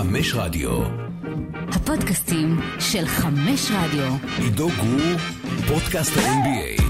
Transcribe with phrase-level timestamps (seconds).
[0.00, 0.70] חמש רדיו.
[1.68, 4.12] הפודקאסטים של חמש רדיו.
[4.38, 5.18] עידו גור,
[5.68, 6.82] פודקאסט ה-NBA.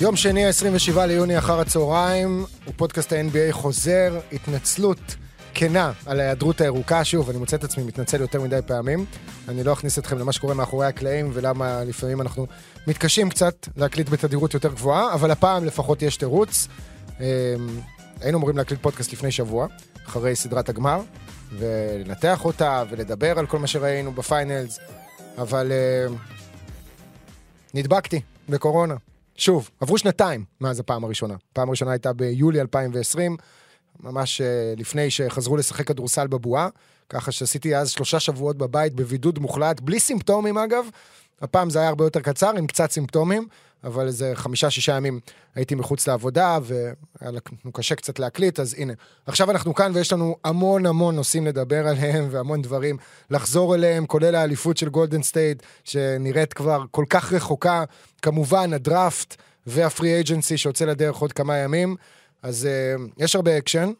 [0.00, 5.16] יום שני, 27 ליוני אחר הצהריים, ופודקאסט ה-NBA חוזר, התנצלות
[5.54, 7.04] כנה על ההיעדרות הירוקה.
[7.04, 9.04] שוב, אני מוצא את עצמי מתנצל יותר מדי פעמים.
[9.48, 12.46] אני לא אכניס אתכם למה שקורה מאחורי הקלעים ולמה לפעמים אנחנו
[12.86, 16.68] מתקשים קצת להקליט בתדירות יותר גבוהה, אבל הפעם לפחות יש תירוץ.
[17.20, 17.24] אמ,
[18.20, 19.66] היינו אמורים להקליט פודקאסט לפני שבוע,
[20.06, 21.00] אחרי סדרת הגמר,
[21.58, 24.78] ולנתח אותה ולדבר על כל מה שראינו בפיינלס,
[25.38, 26.12] אבל uh,
[27.74, 28.94] נדבקתי בקורונה.
[29.36, 31.34] שוב, עברו שנתיים מאז הפעם הראשונה.
[31.52, 33.36] הפעם הראשונה הייתה ביולי 2020,
[34.00, 36.68] ממש uh, לפני שחזרו לשחק כדורסל בבועה,
[37.08, 40.86] ככה שעשיתי אז שלושה שבועות בבית בבידוד מוחלט, בלי סימפטומים אגב.
[41.40, 43.48] הפעם זה היה הרבה יותר קצר, עם קצת סימפטומים.
[43.84, 45.20] אבל איזה חמישה-שישה ימים
[45.54, 48.92] הייתי מחוץ לעבודה, והיה לנו קשה קצת להקליט, אז הנה.
[49.26, 52.96] עכשיו אנחנו כאן ויש לנו המון המון נושאים לדבר עליהם, והמון דברים
[53.30, 57.84] לחזור אליהם, כולל האליפות של גולדן סטייט, שנראית כבר כל כך רחוקה.
[58.22, 61.96] כמובן, הדראפט וה free agency שיוצא לדרך עוד כמה ימים.
[62.42, 63.92] אז uh, יש הרבה אקשן,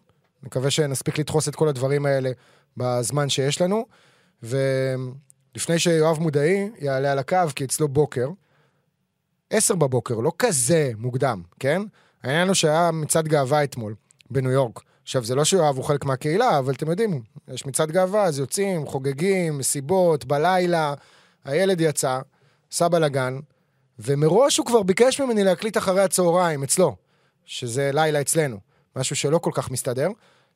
[0.42, 2.30] מקווה שנספיק לדחוס את כל הדברים האלה
[2.76, 3.86] בזמן שיש לנו.
[5.54, 8.28] ולפני שיואב מודעי יעלה על הקו, כי אצלו בוקר,
[9.50, 11.82] עשר בבוקר, לא כזה מוקדם, כן?
[12.22, 13.94] העניין הוא שהיה מצעד גאווה אתמול,
[14.30, 14.80] בניו יורק.
[15.02, 18.86] עכשיו, זה לא שיואב הוא חלק מהקהילה, אבל אתם יודעים, יש מצעד גאווה, אז יוצאים,
[18.86, 20.94] חוגגים, מסיבות, בלילה.
[21.44, 22.20] הילד יצא,
[22.72, 23.38] עשה בלאגן,
[23.98, 26.96] ומראש הוא כבר ביקש ממני להקליט אחרי הצהריים, אצלו,
[27.44, 28.56] שזה לילה אצלנו,
[28.96, 30.08] משהו שלא כל כך מסתדר.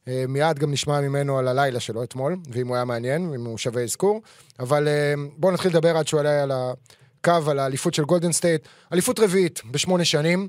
[0.08, 3.58] אה, מיד גם נשמע ממנו על הלילה שלו אתמול, ואם הוא היה מעניין, ואם הוא
[3.58, 4.22] שווה אזכור.
[4.60, 6.72] אבל אה, בואו נתחיל לדבר עד שהוא עלה על ה...
[7.24, 10.48] קו על האליפות של גולדן סטייט, אליפות רביעית בשמונה שנים.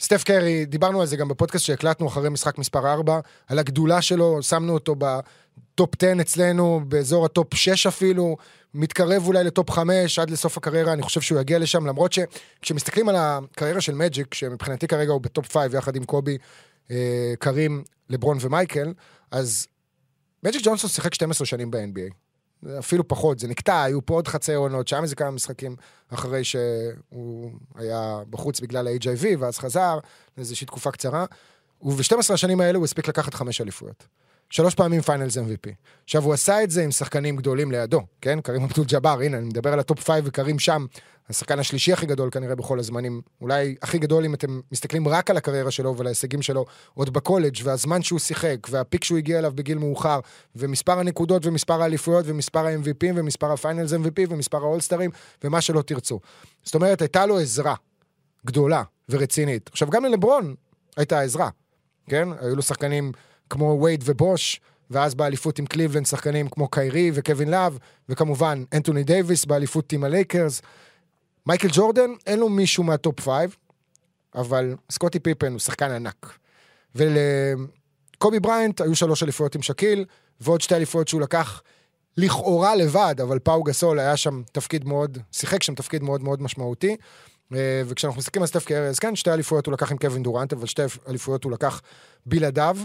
[0.00, 4.42] סטף קרי, דיברנו על זה גם בפודקאסט שהקלטנו אחרי משחק מספר 4, על הגדולה שלו,
[4.42, 8.36] שמנו אותו ב top 10 אצלנו, באזור ה top 6 אפילו,
[8.74, 13.08] מתקרב אולי ל top 5 עד לסוף הקריירה, אני חושב שהוא יגיע לשם, למרות שכשמסתכלים
[13.08, 16.38] על הקריירה של מג'יק, שמבחינתי כרגע הוא ב top 5 יחד עם קובי,
[17.38, 18.92] קרים, לברון ומייקל,
[19.30, 19.66] אז
[20.42, 22.14] מג'יק ג'ונסון שיחק 12 שנים ב-NBA.
[22.78, 25.76] אפילו פחות, זה נקטע, היו פה עוד חצי עונות, שם איזה כמה משחקים
[26.08, 29.98] אחרי שהוא היה בחוץ בגלל ה-HIV, ואז חזר
[30.36, 31.24] לאיזושהי תקופה קצרה.
[31.82, 34.06] וב-12 השנים האלה הוא הספיק לקחת חמש אליפויות.
[34.52, 35.70] שלוש פעמים finals MVP.
[36.04, 38.40] עכשיו, הוא עשה את זה עם שחקנים גדולים לידו, כן?
[38.40, 40.86] קרים אבדול ג'אבר, הנה, אני מדבר על ה top five וקרים שם,
[41.28, 45.36] השחקן השלישי הכי גדול כנראה בכל הזמנים, אולי הכי גדול אם אתם מסתכלים רק על
[45.36, 46.64] הקריירה שלו ועל ההישגים שלו
[46.94, 50.20] עוד בקולג' והזמן שהוא שיחק, וה peak שהוא הגיע אליו בגיל מאוחר,
[50.56, 55.10] ומספר הנקודות ומספר האליפויות ומספר ה-MVP ומספר ה finals MVP ומספר האולסטרים
[55.44, 56.20] ומה שלא תרצו.
[56.62, 57.74] זאת אומרת, הייתה לו עזרה
[58.46, 59.70] גדולה ורצינית.
[59.72, 60.54] עכשיו, גם ללברון
[60.96, 61.48] הייתה עזרה,
[62.08, 62.28] כן?
[62.40, 63.12] היו לו שחקנים...
[63.52, 69.44] כמו וייד ובוש, ואז באליפות עם קליבלנד שחקנים כמו קיירי וקווין לאב, וכמובן אנטוני דייוויס
[69.44, 70.62] באליפות עם הלייקרס.
[71.46, 73.56] מייקל ג'ורדן, אין לו מישהו מה top five,
[74.34, 76.38] אבל סקוטי פיפן הוא שחקן ענק.
[76.94, 80.04] ולקובי בריינט היו שלוש אליפויות עם שקיל,
[80.40, 81.62] ועוד שתי אליפויות שהוא לקח
[82.16, 86.96] לכאורה לבד, אבל פאו גסול היה שם תפקיד מאוד, שיחק שם תפקיד מאוד מאוד משמעותי.
[87.86, 90.66] וכשאנחנו מסתכלים על סטף קרי, אז כן, שתי אליפויות הוא לקח עם קווין דורנט, אבל
[90.66, 91.82] שתי אליפויות הוא לקח
[92.26, 92.76] בלעדיו.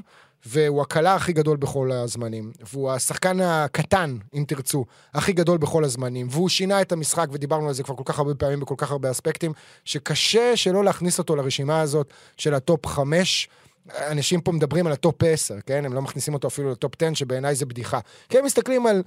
[0.46, 6.28] והוא הקלע הכי גדול בכל הזמנים, והוא השחקן הקטן, אם תרצו, הכי גדול בכל הזמנים,
[6.32, 9.12] והוא שינה את המשחק, ודיברנו על זה כבר כל כך הרבה פעמים בכל כך הרבה
[9.12, 9.54] אספקטים,
[9.86, 13.50] שקשה שלא להכניס אותו לרשימה הזאת של ה top חמש.
[13.98, 15.86] אנשים פה מדברים על ה top 10, כן?
[15.86, 18.00] הם לא מכניסים אותו אפילו ל top 10, שבעיניי זה בדיחה.
[18.30, 19.04] כי הם מסתכלים על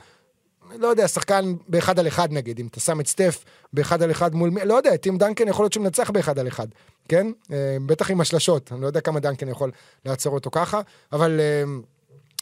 [0.78, 4.34] לא יודע, שחקן באחד על אחד נגיד, אם אתה שם את סטף באחד על אחד
[4.34, 6.66] מול מי, לא יודע, טים דנקן יכול להיות שהוא מנצח באחד על אחד,
[7.08, 7.26] כן?
[7.52, 9.70] אה, בטח עם השלשות, אני לא יודע כמה דנקן יכול
[10.04, 10.80] לעצור אותו ככה,
[11.12, 11.62] אבל אה,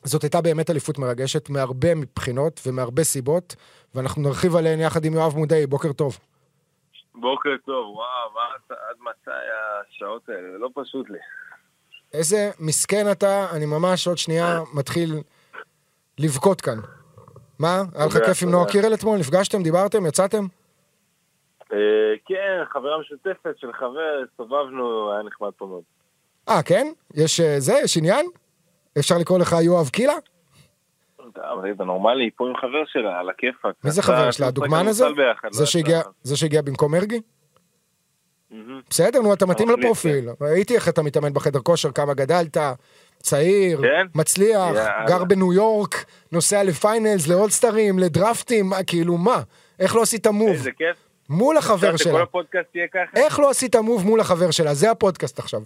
[0.05, 3.57] זאת הייתה באמת אליפות מרגשת מהרבה מבחינות ומהרבה סיבות,
[3.95, 6.19] ואנחנו נרחיב עליהן יחד עם יואב מודעי, בוקר טוב.
[7.15, 8.41] בוקר טוב, וואו,
[8.71, 10.59] עד מתי השעות האלה?
[10.59, 11.19] לא פשוט לי.
[12.13, 15.15] איזה מסכן אתה, אני ממש עוד שנייה מתחיל
[16.19, 16.79] לבכות כאן.
[17.59, 17.83] מה?
[17.95, 19.19] היה לך כיף עם נועה קירל אתמול?
[19.19, 19.63] נפגשתם?
[19.63, 20.07] דיברתם?
[20.07, 20.45] יצאתם?
[21.73, 21.79] אה,
[22.27, 25.83] כן, חברה משותפת של חבר, הסתובבנו, היה נחמד פה מאוד.
[26.49, 26.87] אה, כן?
[27.15, 27.75] יש אה, זה?
[27.85, 28.27] יש עניין?
[28.99, 30.15] אפשר לקרוא לך יואב קילה?
[31.79, 33.75] זה נורמלי, פה עם חבר שלה, על הכיפאק.
[33.85, 34.47] מי זה חבר שלה?
[34.47, 35.05] הדוגמן הזה?
[35.09, 35.15] לא
[36.23, 37.21] זה שהגיע במקום מרגי?
[38.91, 40.29] בסדר, נו, אתה מתאים לפרופיל.
[40.41, 42.57] ראיתי איך אתה מתאמן בחדר כושר, כמה גדלת,
[43.23, 44.07] צעיר, כן?
[44.15, 45.05] מצליח, יאללה.
[45.07, 49.43] גר בניו יורק, נוסע לפיינלס, לאולסטרים, לדרפטים, כאילו מה?
[49.81, 50.51] איך לא עשית מוב?
[50.51, 50.97] איזה כיף.
[51.29, 52.13] מול החבר שלה.
[52.13, 53.21] שכל הפודקאסט יהיה ככה?
[53.21, 54.75] איך לא עשית מוב מול החבר שלה?
[54.75, 55.63] זה הפודקאסט עכשיו.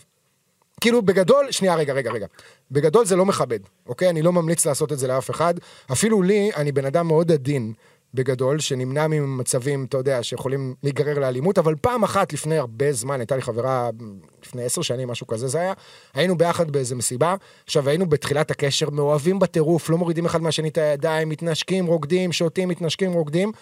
[0.81, 2.27] כאילו בגדול, שנייה, רגע, רגע, רגע.
[2.71, 4.09] בגדול זה לא מכבד, אוקיי?
[4.11, 5.55] אני לא ממליץ לעשות את זה לאף אחד.
[5.93, 7.73] אפילו לי, אני בן אדם מאוד עדין.
[8.15, 13.37] בגדול, שנמנע ממצבים, אתה יודע, שיכולים להיגרר לאלימות, אבל פעם אחת לפני הרבה זמן, הייתה
[13.37, 13.91] לי חברה,
[14.43, 15.73] לפני עשר שנים, משהו כזה זה היה,
[16.15, 17.35] היינו ביחד באיזה מסיבה,
[17.67, 22.69] עכשיו היינו בתחילת הקשר, מאוהבים בטירוף, לא מורידים אחד מהשני את הידיים, מתנשקים, רוקדים, שותים,
[22.69, 23.53] מתנשקים, רוקדים,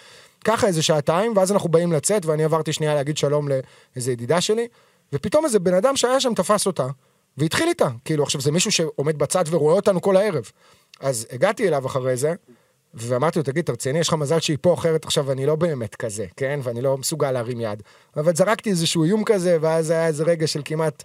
[0.44, 4.69] ככה איזה שעתיים, ואז אנחנו באים לצאת, ואני עברתי שנייה להגיד שלום לאיזה ידידה שלי,
[5.12, 6.87] ופתאום איזה בן אדם שהיה שם תפס אותה,
[7.37, 10.50] והתחיל איתה, כאילו עכשיו זה מישהו שעומד בצד ורואה אותנו כל הערב.
[11.00, 12.35] אז הגעתי אליו אחרי זה,
[12.94, 15.94] ואמרתי לו, תגיד, אתה רציני, יש לך מזל שהיא פה, אחרת עכשיו אני לא באמת
[15.94, 16.60] כזה, כן?
[16.62, 17.82] ואני לא מסוגל להרים יד.
[18.16, 21.02] אבל זרקתי איזשהו איום כזה, ואז היה איזה רגע של כמעט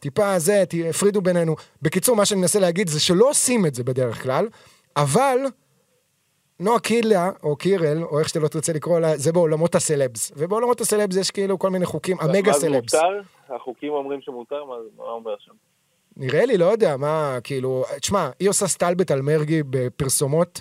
[0.00, 1.56] טיפה זה, הפרידו בינינו.
[1.82, 4.48] בקיצור, מה שאני מנסה להגיד זה שלא עושים את זה בדרך כלל,
[4.96, 5.38] אבל
[6.60, 10.32] נועה קילה, או קירל, או איך שאתה לא תרצה לקרוא לה, זה בעולמות הסלבס.
[10.36, 12.94] ובעולמות הסלבס יש כאילו כל מיני חוקים, המגה סלבס.
[12.94, 13.54] מה זה מותר?
[13.54, 14.64] החוקים אומרים שמותר?
[14.64, 15.52] מה מה אומר שם?
[16.16, 20.60] נראה לי, לא יודע, מה, כאילו, תשמע, היא עושה סטלבט על מרגי בפרסומות.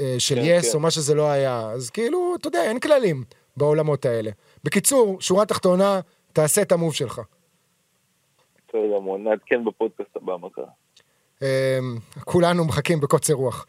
[0.00, 0.76] אה, של כן, יס, כן.
[0.76, 1.60] או מה שזה לא היה.
[1.60, 3.24] אז כאילו, אתה יודע, אין כללים
[3.56, 4.30] בעולמות האלה.
[4.64, 6.00] בקיצור, שורה תחתונה,
[6.32, 7.20] תעשה את ה move שלך.
[8.68, 10.66] בסדר גמור, נעדכן בפודקאסט הבא מה קרה.
[11.42, 11.78] אה,
[12.24, 13.66] כולנו מחכים בקוצר רוח.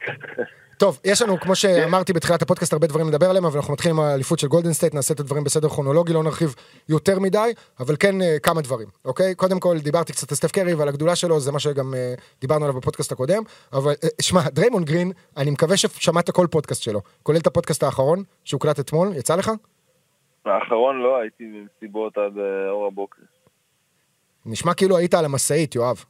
[0.78, 4.04] טוב, יש לנו, כמו שאמרתי בתחילת הפודקאסט, הרבה דברים לדבר עליהם, אבל אנחנו מתחילים עם
[4.04, 6.54] האליפות של גולדן סטייט, נעשה את הדברים בסדר כרונולוגי, לא נרחיב
[6.88, 9.34] יותר מדי, אבל כן אה, כמה דברים, אוקיי?
[9.34, 12.64] קודם כל, דיברתי קצת על סטף קרי ועל הגדולה שלו, זה מה שגם אה, דיברנו
[12.64, 13.42] עליו בפודקאסט הקודם,
[13.72, 18.22] אבל אה, שמע, דריימון גרין, אני מקווה ששמעת כל פודקאסט שלו, כולל את הפודקאסט האחרון,
[18.44, 19.50] שהוקלט אתמול, יצא לך?
[20.46, 22.32] האחרון לא, הייתי במסיבות עד
[22.70, 23.22] אור הבוקר.
[24.46, 26.04] נשמע כאילו היית על המשאית, יואב.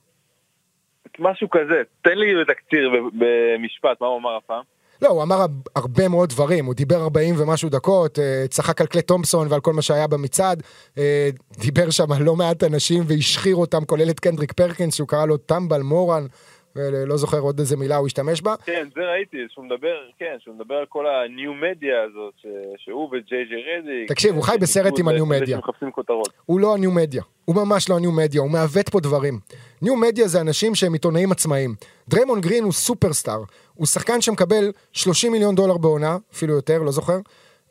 [1.18, 4.62] משהו כזה, תן לי בתקציר, ב- במשפט, מה הוא אמר הפעם?
[5.02, 5.46] לא, הוא אמר
[5.76, 9.72] הרבה מאוד דברים, הוא דיבר 40 ומשהו דקות, אה, צחק על קלי תומפסון ועל כל
[9.72, 10.62] מה שהיה במצעד,
[10.98, 11.28] אה,
[11.58, 15.36] דיבר שם על לא מעט אנשים והשחיר אותם, כולל את קנדריק פרקינס, שהוא קרא לו
[15.36, 16.26] טמבל מורן,
[16.76, 18.54] ולא זוכר עוד איזה מילה הוא השתמש בה.
[18.64, 23.04] כן, זה ראיתי, שהוא מדבר, כן, שהוא מדבר על כל הניו מדיה הזאת, ש- שהוא
[23.06, 24.08] וג'יי ג'יי רדיק.
[24.12, 25.58] תקשיב, הוא חי בסרט עם הניו מדיה.
[26.46, 29.38] הוא לא הניו מדיה, הוא ממש לא הניו מדיה, הוא מעוות פה דברים.
[29.82, 31.74] ניו מדיה זה אנשים שהם עיתונאים עצמאיים.
[32.08, 33.42] דריימון גרין הוא סופרסטאר,
[33.74, 37.18] הוא שחקן שמקבל 30 מיליון דולר בעונה, אפילו יותר, לא זוכר.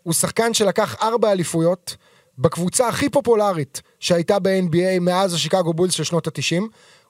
[0.03, 1.95] הוא שחקן שלקח ארבע אליפויות
[2.38, 6.63] בקבוצה הכי פופולרית שהייתה ב-NBA מאז השיקגו בולס של שנות ה-90.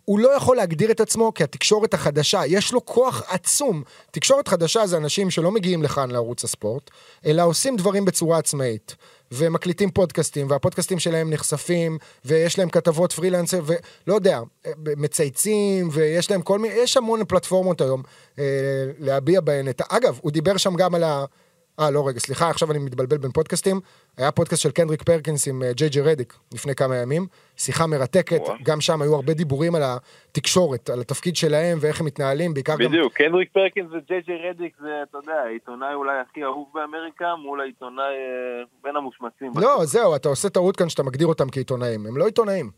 [0.06, 3.84] הוא לא יכול להגדיר את עצמו כי התקשורת החדשה, יש לו כוח עצום.
[4.12, 6.90] תקשורת חדשה זה אנשים שלא מגיעים לכאן לערוץ הספורט,
[7.26, 8.96] אלא עושים דברים בצורה עצמאית.
[9.32, 14.42] ומקליטים פודקאסטים, והפודקאסטים שלהם נחשפים, ויש להם כתבות פרילנסר, ולא יודע,
[14.78, 18.04] מצייצים, ויש להם כל מיני, יש המון פלטפורמות היום
[18.40, 18.44] אה,
[19.00, 19.84] להביע בהן את ה...
[19.90, 21.26] אגב, הוא דיבר שם גם על ה...
[21.80, 23.80] אה, לא, רגע, סליחה, עכשיו אני מתבלבל בין פודקאסטים.
[24.18, 27.28] היה פודקאסט של קנדריק פרקינס עם אה, ג'יי ג'י רדיק לפני כמה ימים.
[27.58, 28.58] שיחה מרתקת, וואו.
[28.64, 32.90] גם שם היו הרבה דיבורים על התקשורת, על התפקיד שלהם ואיך הם מתנהלים, בעיקר גם...
[32.90, 37.62] בדיוק, קנדריק פרקינס וג'יי ג'יי רדיק זה, אתה יודע, העיתונאי אולי הכי אהוב באמריקה, מול
[37.62, 39.52] העיתונאי אה, בין המושמצים.
[39.56, 42.06] לא, זהו, אתה עושה טעות כאן שאתה מגדיר אותם כעיתונאים.
[42.06, 42.72] הם לא עיתונאים.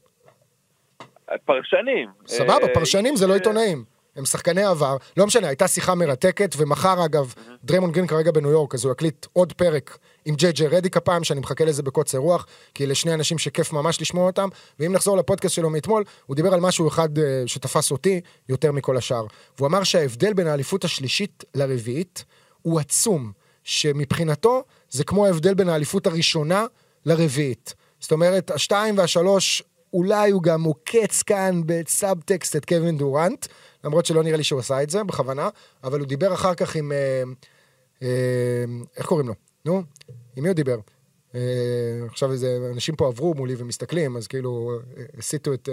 [1.46, 2.10] פרשנים.
[2.28, 3.95] סבבה, אה, פרשנים זה לא עיתונאים.
[4.16, 7.34] הם שחקני עבר, לא משנה, הייתה שיחה מרתקת, ומחר אגב,
[7.64, 11.24] דריימון גרין כרגע בניו יורק, אז הוא יקליט עוד פרק עם ג'יי ג'יי רדיק הפעם,
[11.24, 15.18] שאני מחכה לזה בקוצר רוח, כי אלה שני אנשים שכיף ממש לשמוע אותם, ואם נחזור
[15.18, 19.26] לפודקאסט שלו מאתמול, הוא דיבר על משהו אחד אה, שתפס אותי יותר מכל השאר.
[19.58, 22.26] והוא אמר שההבדל בין האליפות השלישית לרביעית
[22.62, 23.32] הוא עצום,
[23.64, 26.66] שמבחינתו זה כמו ההבדל בין האליפות הראשונה
[27.06, 27.74] לרביעית.
[28.00, 33.48] זאת אומרת, השתיים והשלוש אולי הוא גם עוקץ כאן בסאבטקסט את קווין דורנט,
[33.86, 35.50] למרות שלא נראה לי שהוא עשה את זה בכוונה,
[35.84, 36.92] אבל הוא דיבר אחר כך עם...
[36.92, 37.24] אה,
[38.02, 38.66] אה,
[38.98, 39.34] איך קוראים לו?
[39.66, 39.84] נו,
[40.36, 40.78] עם מי הוא דיבר?
[41.36, 41.40] אה,
[42.10, 44.72] עכשיו איזה אנשים פה עברו מולי ומסתכלים, אז כאילו
[45.18, 45.70] הסיטו את...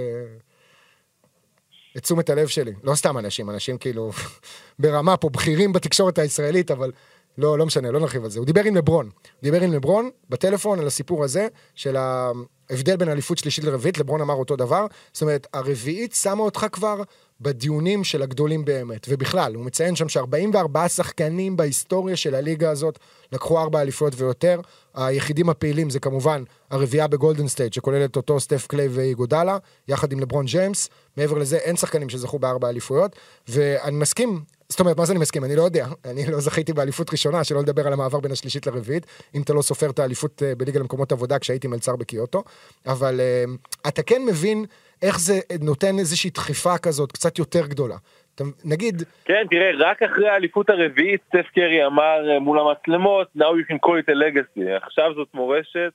[1.97, 2.73] את תשומת הלב שלי.
[2.83, 4.11] לא סתם אנשים, אנשים כאילו
[4.78, 6.92] ברמה פה בכירים בתקשורת הישראלית, אבל
[7.38, 8.38] לא, לא משנה, לא נרחיב על זה.
[8.38, 9.07] הוא דיבר עם לברון.
[9.07, 14.21] הוא דיבר עם לברון בטלפון על הסיפור הזה של ההבדל בין אליפות שלישית לרביעית, לברון
[14.21, 14.87] אמר אותו דבר.
[15.12, 17.02] זאת אומרת, הרביעית שמה אותך כבר
[17.42, 19.06] בדיונים של הגדולים באמת.
[19.11, 22.99] ובכלל, הוא מציין שם ש-44 שחקנים בהיסטוריה של הליגה הזאת
[23.32, 24.61] לקחו ארבע אליפויות ויותר.
[24.94, 29.58] היחידים הפעילים זה כמובן הרביעייה בגולדן סטייט, שכוללת אותו סטף, קליי ואיגודלה,
[29.88, 30.88] יחד עם לברון ג'יימס.
[31.16, 33.16] מעבר לזה, אין שחקנים שזכו בארבע אליפויות.
[33.49, 35.44] ואני מסכים, זאת אומרת, מה זה אני מסכים?
[35.44, 35.88] אני לא יודע.
[36.11, 39.62] אני לא זכיתי באליפות ראשונה, שלא לדבר על המעבר בין השלישית לרביעית, אם אתה לא
[39.62, 42.44] סופר את האליפות אה, בליגה למקומות עבודה כשהייתי מלצר בקיוטו.
[42.87, 43.44] אבל אה,
[43.88, 44.64] אתה כן מבין
[45.02, 47.97] איך זה נותן איזושהי דחיפה כזאת, קצת יותר גדולה.
[48.35, 53.40] אתה, נגיד, כן, תראה, רק אחרי האליפות הרביעית, סטף קרי אמר אה, מול המצלמות, now
[53.40, 54.71] you can call it a legacy.
[54.82, 55.92] עכשיו זאת מורשת,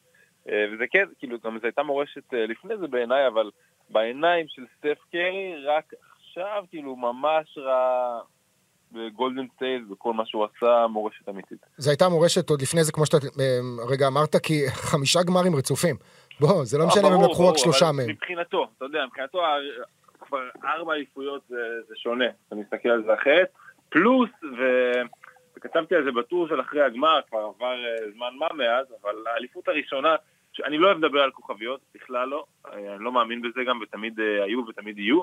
[0.50, 3.50] אה, וזה כן, כאילו, גם זו הייתה מורשת אה, לפני זה בעיניי, אבל
[3.90, 8.20] בעיניים של סטף קרי, רק עכשיו, כאילו, ממש רע
[8.92, 11.66] בגולדן סטייל וכל מה שהוא עשה, מורשת אמיתית.
[11.78, 13.18] זו הייתה מורשת עוד לפני זה, כמו שאתה
[13.90, 15.96] רגע אמרת, כי חמישה גמרים רצופים.
[16.40, 18.10] בוא, זה לא משנה אם הם לקחו רק שלושה מהם.
[18.10, 19.42] מבחינתו, אתה יודע, מבחינתו
[20.22, 21.56] כבר ארבע אליפויות זה,
[21.88, 23.48] זה שונה, אתה מסתכל על זה אחרת.
[23.90, 24.30] פלוס,
[24.60, 24.64] ו...
[25.58, 29.68] וכתבתי על זה בטור של אחרי הגמר, כבר עבר אה, זמן מה מאז, אבל האליפות
[29.68, 30.16] הראשונה,
[30.66, 34.20] אני לא אוהב לדבר על כוכביות, בכלל לא, אה, אני לא מאמין בזה גם, ותמיד
[34.20, 35.22] אה, היו ותמיד יהיו,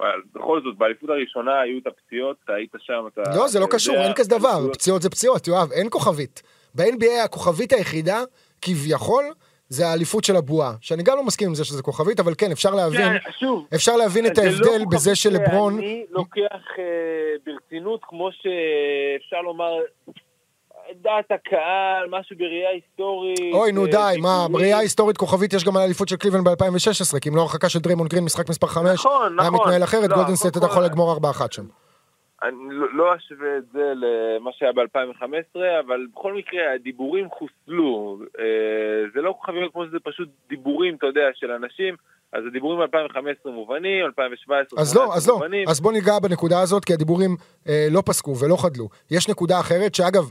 [0.00, 3.22] אבל בכל זאת, באליפות הראשונה היו את הפציעות, אתה היית שם, אתה...
[3.36, 4.72] לא, זה לא קשור, אין כזה דבר.
[4.72, 6.42] פציעות זה פציעות, יואב, אין כוכבית.
[6.74, 8.20] ב-NBA הכוכבית היחידה,
[8.62, 9.24] כביכול,
[9.72, 10.72] זה האליפות של הבועה.
[10.80, 13.96] שאני גם לא מסכים עם זה שזה כוכבית, אבל כן, אפשר להבין, כן, שוב, אפשר
[13.96, 15.74] להבין את לא ההבדל בזה כוכבית שלברון...
[15.74, 16.84] שאני לוקח אה,
[17.46, 19.72] ברצינות, כמו שאפשר לומר,
[21.02, 23.54] דעת הקהל, משהו בראייה היסטורית.
[23.54, 24.46] אוי, נו אה, די, מה.
[24.50, 27.78] בראייה היסטורית כוכבית יש גם על האליפות של קליבלנד ב-2016, כי אם לא הרחקה של
[27.78, 29.60] דריימונד גרין, משחק מספר 5, נכון, היה נכון.
[29.60, 31.18] מתנהל אחרת, לא, קודם הייתה יכולה כל- לגמור 4-1
[31.50, 31.64] שם.
[32.42, 38.18] אני לא לא אשווה את זה למה שהיה ב-2015, אבל בכל מקרה, הדיבורים חוסלו.
[38.38, 38.44] אה,
[39.14, 41.94] זה לא כוכביות כמו שזה פשוט דיבורים, אתה יודע, של אנשים.
[42.32, 45.68] אז הדיבורים ב-2015 מובנים, 2017 אז לא, אז לא, מובנים.
[45.68, 47.36] אז בוא ניגע בנקודה הזאת, כי הדיבורים
[47.68, 48.88] אה, לא פסקו ולא חדלו.
[49.10, 50.30] יש נקודה אחרת, שאגב,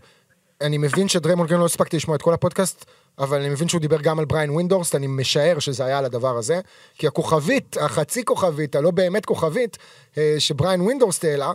[0.61, 3.97] אני מבין שדריימונד גרין לא הספקתי לשמוע את כל הפודקאסט, אבל אני מבין שהוא דיבר
[4.03, 6.59] גם על בריין ווינדורסט, אני משער שזה היה על הדבר הזה,
[6.95, 9.77] כי הכוכבית, החצי כוכבית, הלא באמת כוכבית,
[10.17, 11.51] אה, שבריין ווינדורסט העלה,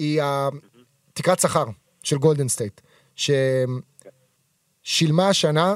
[0.00, 0.22] היא
[1.12, 1.64] התקרת שכר
[2.02, 2.80] של גולדן סטייט,
[4.84, 5.74] ששילמה השנה,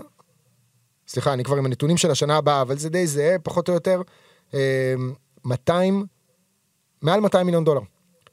[1.08, 4.02] סליחה, אני כבר עם הנתונים של השנה הבאה, אבל זה די זהה, פחות או יותר,
[4.54, 4.94] אה,
[5.44, 6.06] 200,
[7.02, 7.80] מעל 200 מיליון דולר.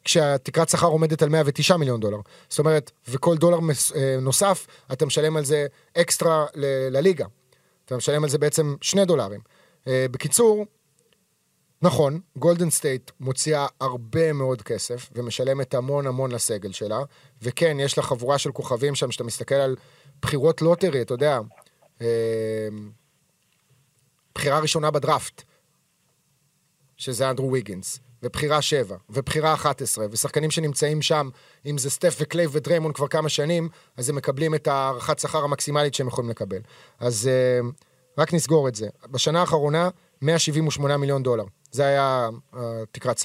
[0.03, 2.17] כשהתקרת שכר עומדת על 109 מיליון דולר.
[2.49, 5.67] זאת אומרת, וכל דולר מס, אה, נוסף, אתה משלם על זה
[5.97, 7.25] אקסטרה ל- לליגה.
[7.85, 9.39] אתה משלם על זה בעצם שני דולרים.
[9.87, 10.65] אה, בקיצור,
[11.83, 16.99] נכון, גולדן סטייט מוציאה הרבה מאוד כסף ומשלמת המון המון לסגל שלה,
[17.41, 19.75] וכן, יש לה חבורה של כוכבים שם, שאתה מסתכל על
[20.21, 21.39] בחירות לוטרי, אתה יודע,
[22.01, 22.07] אה,
[24.35, 25.43] בחירה ראשונה בדראפט,
[26.97, 31.29] שזה אנדרו ויגינס, ובחירה 7, ובחירה 11, ושחקנים שנמצאים שם,
[31.65, 35.93] אם זה סטף וקליי ודריימונד כבר כמה שנים, אז הם מקבלים את תקרת שכר המקסימלית
[35.93, 36.59] שהם יכולים לקבל.
[36.99, 37.65] אז אה,
[38.17, 38.87] רק נסגור את זה.
[39.11, 39.89] בשנה האחרונה,
[40.21, 41.45] 178 מיליון דולר.
[41.71, 42.57] זה היה אה,
[42.91, 43.19] תקרת,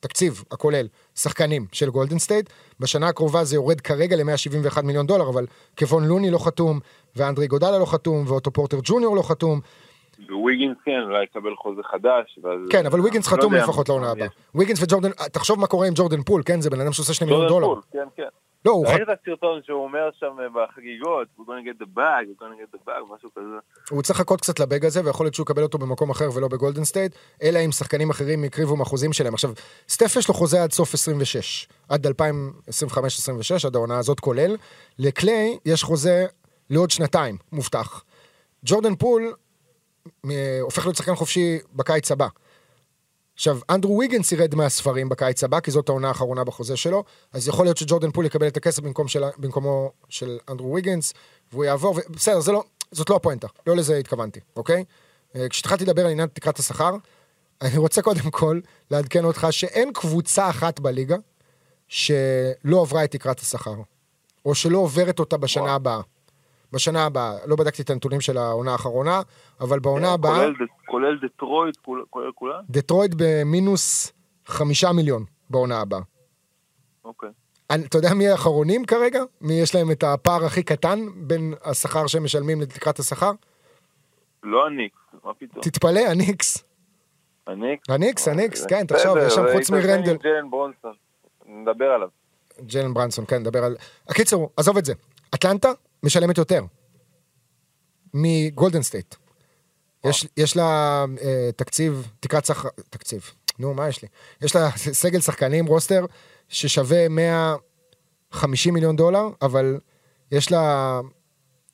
[0.00, 2.50] התקציב הכולל, שחקנים של גולדן סטייט.
[2.80, 5.46] בשנה הקרובה זה יורד כרגע ל-171 מיליון דולר, אבל
[5.76, 6.80] קבון לוני לא חתום,
[7.16, 9.60] ואנדרה איגודלה לא חתום, ואוטו פורטר ג'וניור לא חתום.
[10.30, 12.38] וויגינס כן, אולי יקבל חוזה חדש.
[12.42, 14.10] ואז- כן, אבל ויגינס לא חתום לפחות לעונה.
[14.10, 14.26] הבאה.
[14.54, 16.60] ויגינס וג'ורדן, תחשוב מה קורה עם ג'ורדן פול, כן?
[16.60, 17.74] זה בן אדם שעושה 2 מיליון ג'ורדן דולר.
[17.74, 18.28] פול, כן, כן.
[18.64, 19.00] לא, הוא, ראית.
[19.02, 22.86] את הסרטון שהוא אומר שם אה, בחגיגות, we're gonna get the bag, we're gonna get
[22.86, 23.46] the bag, משהו כזה.
[23.90, 26.48] הוא צריך לחכות קצת ל bag הזה, ויכול להיות שהוא יקבל אותו במקום אחר ולא
[26.48, 27.12] בגולדן סטייט,
[27.42, 29.34] אלא אם שחקנים אחרים יקריבו מהחוזים שלהם.
[29.34, 29.50] עכשיו,
[29.88, 32.10] סטף יש לו חוזה עד סוף 26, עד 2025-26,
[33.66, 34.56] עד העונה הזאת כולל.
[34.98, 36.26] לקליי יש חוזה
[36.70, 38.04] לעוד שנתיים, מובטח.
[38.64, 39.32] ג'ורדן פול
[40.26, 42.26] מ- הופך להיות שחקן חופשי בקיץ הבא.
[43.38, 47.66] עכשיו, אנדרו ויגנס ירד מהספרים בקיץ הבא, כי זאת העונה האחרונה בחוזה שלו, אז יכול
[47.66, 51.12] להיות שג'ורדן פול יקבל את הכסף במקום של, במקומו של אנדרו ויגנס,
[51.52, 54.84] והוא יעבור, ו- בסדר, לא, זאת לא הפואנטה, לא לזה התכוונתי, אוקיי?
[55.36, 56.96] אה, כשהתחלתי לדבר על עניין תקרת השכר,
[57.62, 61.16] אני רוצה קודם כל לעדכן אותך שאין קבוצה אחת בליגה
[61.88, 63.76] שלא עברה את תקרת השכר,
[64.44, 65.74] או שלא עוברת אותה בשנה וואו.
[65.74, 66.00] הבאה.
[66.72, 69.20] בשנה הבאה, לא בדקתי את הנתונים של העונה האחרונה,
[69.60, 70.34] אבל בעונה הבאה...
[70.34, 70.54] כולל
[70.86, 72.60] כולל דטרויט, כול- כולל כולם?
[72.70, 74.12] דטרויט במינוס
[74.46, 76.00] חמישה מיליון בעונה הבאה.
[77.04, 77.28] אוקיי.
[77.72, 79.22] אתה יודע מי האחרונים כרגע?
[79.40, 83.30] מי יש להם את הפער הכי קטן בין השכר שהם משלמים לתקרת השכר?
[84.42, 85.62] לא הניקס, מה פתאום?
[85.62, 86.64] תתפלא, הניקס.
[87.46, 87.90] הניקס?
[87.90, 90.16] הניקס, הניקס, כן, בסדר, תחשוב, יש שם חוץ מרנדל.
[90.16, 90.92] ג'יילן ברונסון,
[91.46, 92.08] נדבר עליו.
[92.60, 93.76] ג'יילן ברונסון, כן, נדבר על...
[94.08, 94.92] הקיצור, עזוב את זה.
[95.34, 95.68] אטלנטה
[96.02, 96.64] משלמת יותר
[98.14, 99.14] מגולדן סטייט.
[100.04, 104.08] יש, יש לה אה, תקציב, תקרת שכר, תקציב, נו, מה יש לי?
[104.42, 104.70] יש לה
[105.02, 106.06] סגל שחקנים, roster,
[106.48, 109.78] ששווה 150 מיליון דולר, אבל
[110.32, 111.00] יש לה...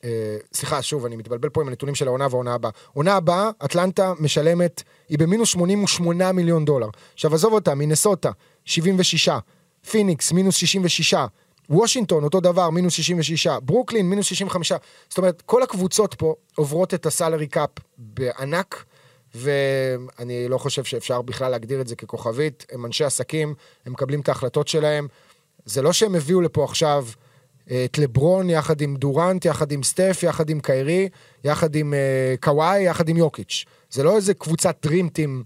[0.05, 2.71] אה, סליחה, שוב, אני מתבלבל פה עם הנתונים של העונה והעונה הבאה.
[2.93, 6.89] עונה הבאה, אטלנטה משלמת, היא במינוס 88 מיליון דולר.
[7.15, 8.31] עכשיו, עזוב אותה, מינסוטה,
[8.65, 9.29] 76,
[9.91, 11.15] פיניקס, מינוס 66,
[11.71, 14.73] וושינגטון, אותו דבר, מינוס 66, ברוקלין, מינוס 65.
[15.09, 18.85] זאת אומרת, כל הקבוצות פה עוברות את ה salary cap בענק,
[19.35, 22.67] ואני לא חושב שאפשר בכלל להגדיר את זה ככוכבית.
[22.73, 23.55] הם אנשי עסקים,
[23.87, 25.09] הם מקבלים את ההחלטות שלהם.
[25.65, 27.07] זה לא שהם הביאו לפה עכשיו
[27.71, 31.09] אה, את לברון יחד עם דורנט, יחד עם סטף, יחד עם קיירי,
[31.45, 33.65] יחד עם אה, קוואי, יחד עם יוקיץ'.
[33.91, 35.45] זה לא איזה קבוצת דרימטים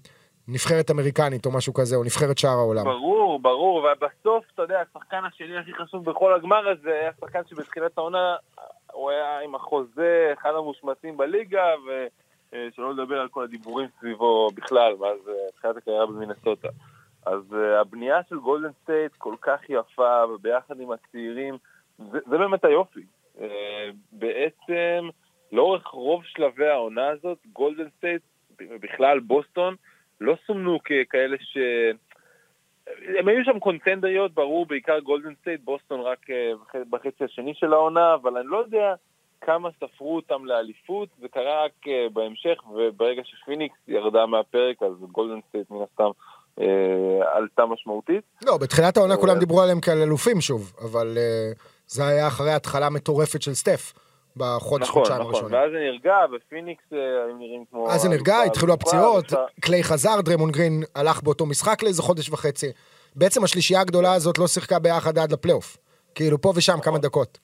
[0.49, 2.85] נבחרת אמריקנית או משהו כזה, או נבחרת שער העולם.
[2.85, 7.99] ברור, ברור, ובסוף, אתה יודע, השחקן השני הכי חשוב בכל הגמר הזה היה שחקן שבתחילת
[7.99, 8.37] העונה
[8.93, 11.67] הוא היה עם החוזה, אחד המושמצים בליגה,
[12.53, 16.69] ושלא לדבר על כל הדיבורים סביבו בכלל, מאז אה, תחילת הקריירה במינסוטה.
[17.27, 21.57] אז אה, הבנייה של גולדן סטייט כל כך יפה, וביחד עם הצעירים,
[21.99, 23.01] זה, זה באמת היופי.
[24.13, 25.09] בעצם,
[25.53, 28.23] לאורך רוב שלבי העונה הזאת, גולדן סטייט,
[28.59, 29.75] בכלל בוסטון,
[30.21, 31.59] לא סומנו ככאלה ש...
[33.19, 38.15] הם היו שם contenderיות, ברור, בעיקר גולדן סטייט, בוסטון רק אה, בחצי השני של העונה,
[38.15, 38.95] אבל אני לא יודע
[39.41, 45.41] כמה ספרו אותם לאליפות, זה קרה רק אה, בהמשך, וברגע שפיניקס ירדה מהפרק, אז גולדן
[45.49, 46.11] סטייט מן הסתם
[46.61, 48.25] אה, עלתה משמעותית.
[48.47, 51.53] לא, בתחילת העונה אה, כולם דיברו עליהם כעל אלופים שוב, אבל אה,
[51.87, 53.93] זה היה אחרי התחלה מטורפת של סטף.
[54.39, 55.59] בחודש, נכון, חודשיים נכון, הראשונים.
[55.59, 57.91] ואז זה נרגע, ופיניקס אה, היו נראים כמו...
[57.91, 59.47] אז זה נרגע, התחילו הפציעות, אלופה.
[59.61, 62.67] קליי חזר, דריימונד גרין הלך באותו משחק לאיזה חודש וחצי.
[63.17, 65.77] בעצם השלישייה הגדולה הזאת לא שיחקה ביחד עד לפלייאוף.
[66.15, 67.39] כאילו פה ושם כמה דקות.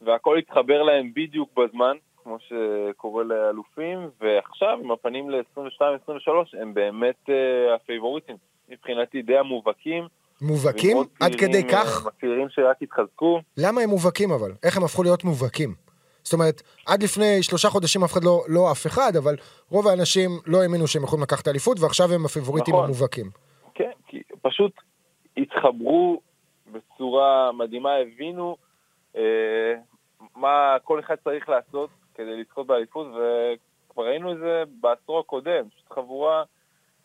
[0.00, 7.74] והכל התחבר להם בדיוק בזמן, כמו שקורה לאלופים, ועכשיו, עם הפנים ל-22-23, הם באמת אה,
[7.74, 8.36] הפייבוריטים.
[8.68, 10.04] מבחינתי די המובהקים.
[10.42, 10.96] מובהקים?
[11.20, 12.06] עד כדי כך?
[12.06, 13.40] אה, הצעירים שרק התחזקו.
[13.56, 14.52] למה הם מובהקים אבל?
[14.62, 15.74] איך הם הפכו להיות מובהקים?
[16.24, 19.36] זאת אומרת, עד לפני שלושה חודשים אף אחד לא, לא אף אחד, אבל
[19.70, 22.84] רוב האנשים לא האמינו שהם יכולים לקחת אליפות, ועכשיו הם הפיבוריטים נכון.
[22.84, 23.30] המובהקים.
[23.74, 24.72] כן, כי פשוט
[25.36, 26.20] התחברו
[26.72, 28.56] בצורה מדהימה, הבינו
[29.16, 29.74] אה,
[30.36, 35.92] מה כל אחד צריך לעשות כדי לזכות באליפות, וכבר ראינו את זה בעשור הקודם, פשוט
[35.92, 36.42] חבורה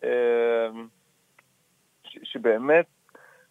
[0.04, 0.10] אה,
[2.04, 2.86] ש- שבאמת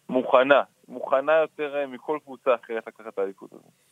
[0.09, 3.86] מוכנה, מוכנה יותר אה, מכל קבוצה אחרת לקחת את האליפות הזאת.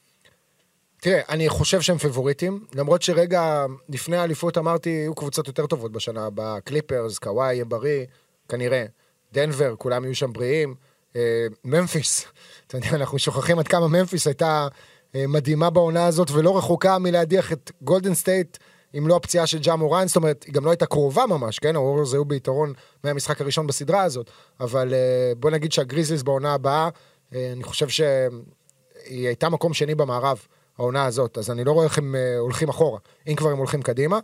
[1.05, 6.25] תראה, אני חושב שהם פייבוריטים, למרות שרגע לפני האליפות אמרתי, יהיו קבוצות יותר טובות בשנה
[6.25, 8.05] הבאה, קליפרס, קוואי יהיה בריא,
[8.50, 8.85] כנראה.
[9.33, 10.75] דנבר, כולם יהיו שם בריאים.
[11.15, 12.25] אה, ממפיס,
[12.67, 14.67] אתה יודע, אנחנו שוכחים עד כמה ממפיס הייתה
[15.15, 18.57] אה, מדהימה בעונה הזאת, ולא רחוקה מלהדיח את גולדן סטייט,
[18.98, 21.75] אם לא הפציעה של ג'ה מורנט, זאת אומרת, היא גם לא הייתה קרובה ממש, כן?
[21.75, 26.89] הווריורס היו ביתרון מהמשחק הראשון בסדרה הזאת, אבל אה, בוא נגיד שהגריזליס בעונה הבאה,
[27.35, 30.39] אה, אני חושב שהיא הייתה מקום שני במערב.
[30.77, 33.81] העונה הזאת, אז אני לא רואה איך הם אה, הולכים אחורה, אם כבר הם הולכים
[33.81, 34.20] קדימה.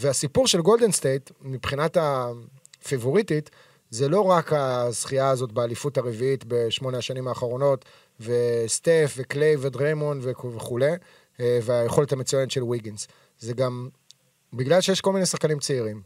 [0.00, 3.50] והסיפור של גולדן סטייט, מבחינת הפייבוריטית,
[3.90, 7.84] זה לא רק הזכייה הזאת באליפות הרביעית בשמונה השנים האחרונות,
[8.20, 10.92] וסטף וקליי ודריימון וכו- וכולי,
[11.40, 13.08] אה, והיכולת המצוינת של ויגינס.
[13.38, 13.88] זה גם
[14.52, 16.02] בגלל שיש כל מיני שחקנים צעירים.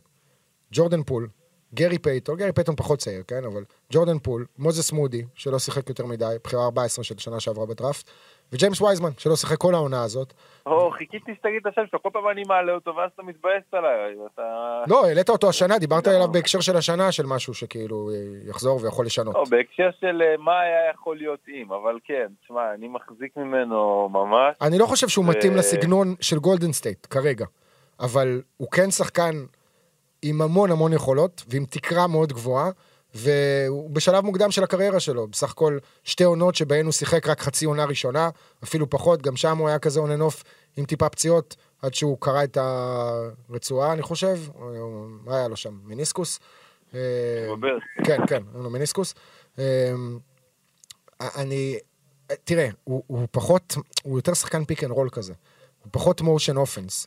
[0.73, 1.29] ג'ורדן פול,
[1.75, 3.45] גרי פייטון, גרי פייטון פחות צעיר, כן?
[3.45, 8.11] אבל ג'ורדן פול, מוזס מודי, שלא שיחק יותר מדי, בחירה 14 של שנה שעברה בדראפט,
[8.53, 10.33] וג'יימס וייזמן, שלא שיחק כל העונה הזאת.
[10.67, 14.17] או, חיכיתי שתגיד את השם שלו, כל פעם אני מעלה אותו, ואז אתה מתבאס עליי,
[14.35, 14.43] אתה...
[14.87, 19.07] לא, העלית אותו השנה, דיברת עליו בהקשר של השנה, של משהו שכאילו אה, יחזור ויכול
[19.07, 19.35] לשנות.
[19.35, 24.09] לא, בהקשר של אה, מה היה יכול להיות אם, אבל כן, תשמע, אני מחזיק ממנו
[24.09, 24.55] ממש.
[24.63, 27.47] אני לא חושב שהוא מתאים לסגנון של גולדן סטייט כרגע,
[28.01, 29.35] אבל הוא כן שחקן
[30.23, 32.71] עם המון המון יכולות ועם תקרה מאוד גבוהה,
[33.14, 37.64] והוא בשלב מוקדם של הקריירה שלו, בסך הכל שתי עונות שבהן הוא שיחק רק חצי
[37.64, 38.31] עונה ראשונה,
[38.64, 40.44] אפילו פחות, גם שם הוא היה כזה און אנוף
[40.77, 44.38] עם טיפה פציעות, עד שהוא קרע את הרצועה, אני חושב,
[45.25, 45.79] מה היה לו שם?
[45.85, 46.40] מיניסקוס?
[46.94, 47.01] אה.
[48.05, 49.14] כן, כן, היה לו מיניסקוס.
[49.59, 50.18] אמ,
[51.21, 51.79] אני,
[52.44, 55.33] תראה, הוא, הוא פחות, הוא יותר שחקן pick and roll כזה.
[55.83, 57.07] הוא פחות motion offense.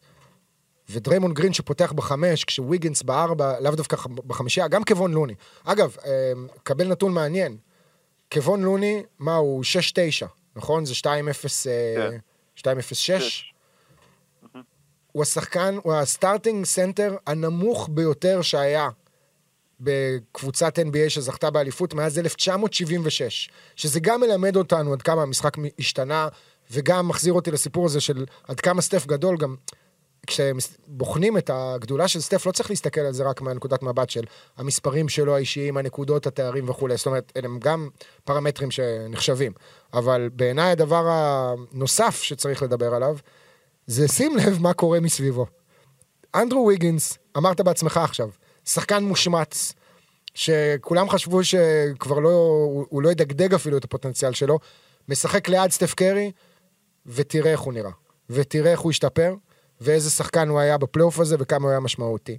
[0.92, 5.34] ודריימון גרין שפותח בחמש, כשוויגינס בארבע, לאו דווקא בחמישייה, גם קבון לוני.
[5.64, 7.58] אגב, אמ, קבל נתון מעניין.
[8.30, 9.64] קבון לוני, מה, הוא
[10.24, 10.26] 6-9,
[10.56, 10.86] נכון?
[10.86, 11.06] זה 2-0,
[11.68, 12.10] אה,
[12.56, 12.72] כן.
[12.72, 13.52] 2-0-6?
[15.12, 18.90] הוא השחקן, הוא ה starting center הנמוך ביותר שהיה
[19.80, 26.28] בקבוצת NBA שזכתה באליפות מאז 1976, שזה גם מלמד אותנו עד כמה המשחק השתנה,
[26.72, 29.56] וגם מחזיר אותי לסיפור הזה של עד כמה סטף גדול, גם
[30.28, 34.24] כשבוחנים את הגדולה של סטף, לא צריך להסתכל על זה רק מהנקודת מבט של
[34.58, 37.90] המספרים שלו האישיים, הנקודות, התארים וכולי, זאת אומרת, אלה הם גם
[38.24, 39.52] פרמטרים שנחשבים.
[39.94, 43.18] אבל בעיניי הדבר הנוסף שצריך לדבר עליו,
[43.88, 45.46] זה שים לב מה קורה מסביבו.
[46.36, 48.30] אנדרו ויגינס, אמרת בעצמך עכשיו,
[48.66, 49.74] שחקן מושמץ,
[50.34, 52.30] שכולם חשבו שכבר לא,
[52.90, 54.60] הוא, לא ידגדג אפילו את הפוטנציאל שלו,
[55.10, 56.32] משחק ליד סטף קרי,
[57.06, 57.92] ותראה איך הוא נראה.
[58.30, 59.34] ותראה איך הוא השתפר,
[59.82, 62.38] ואיזה שחקן הוא היה בפלייאוף הזה, וכמה הוא היה משמעותי.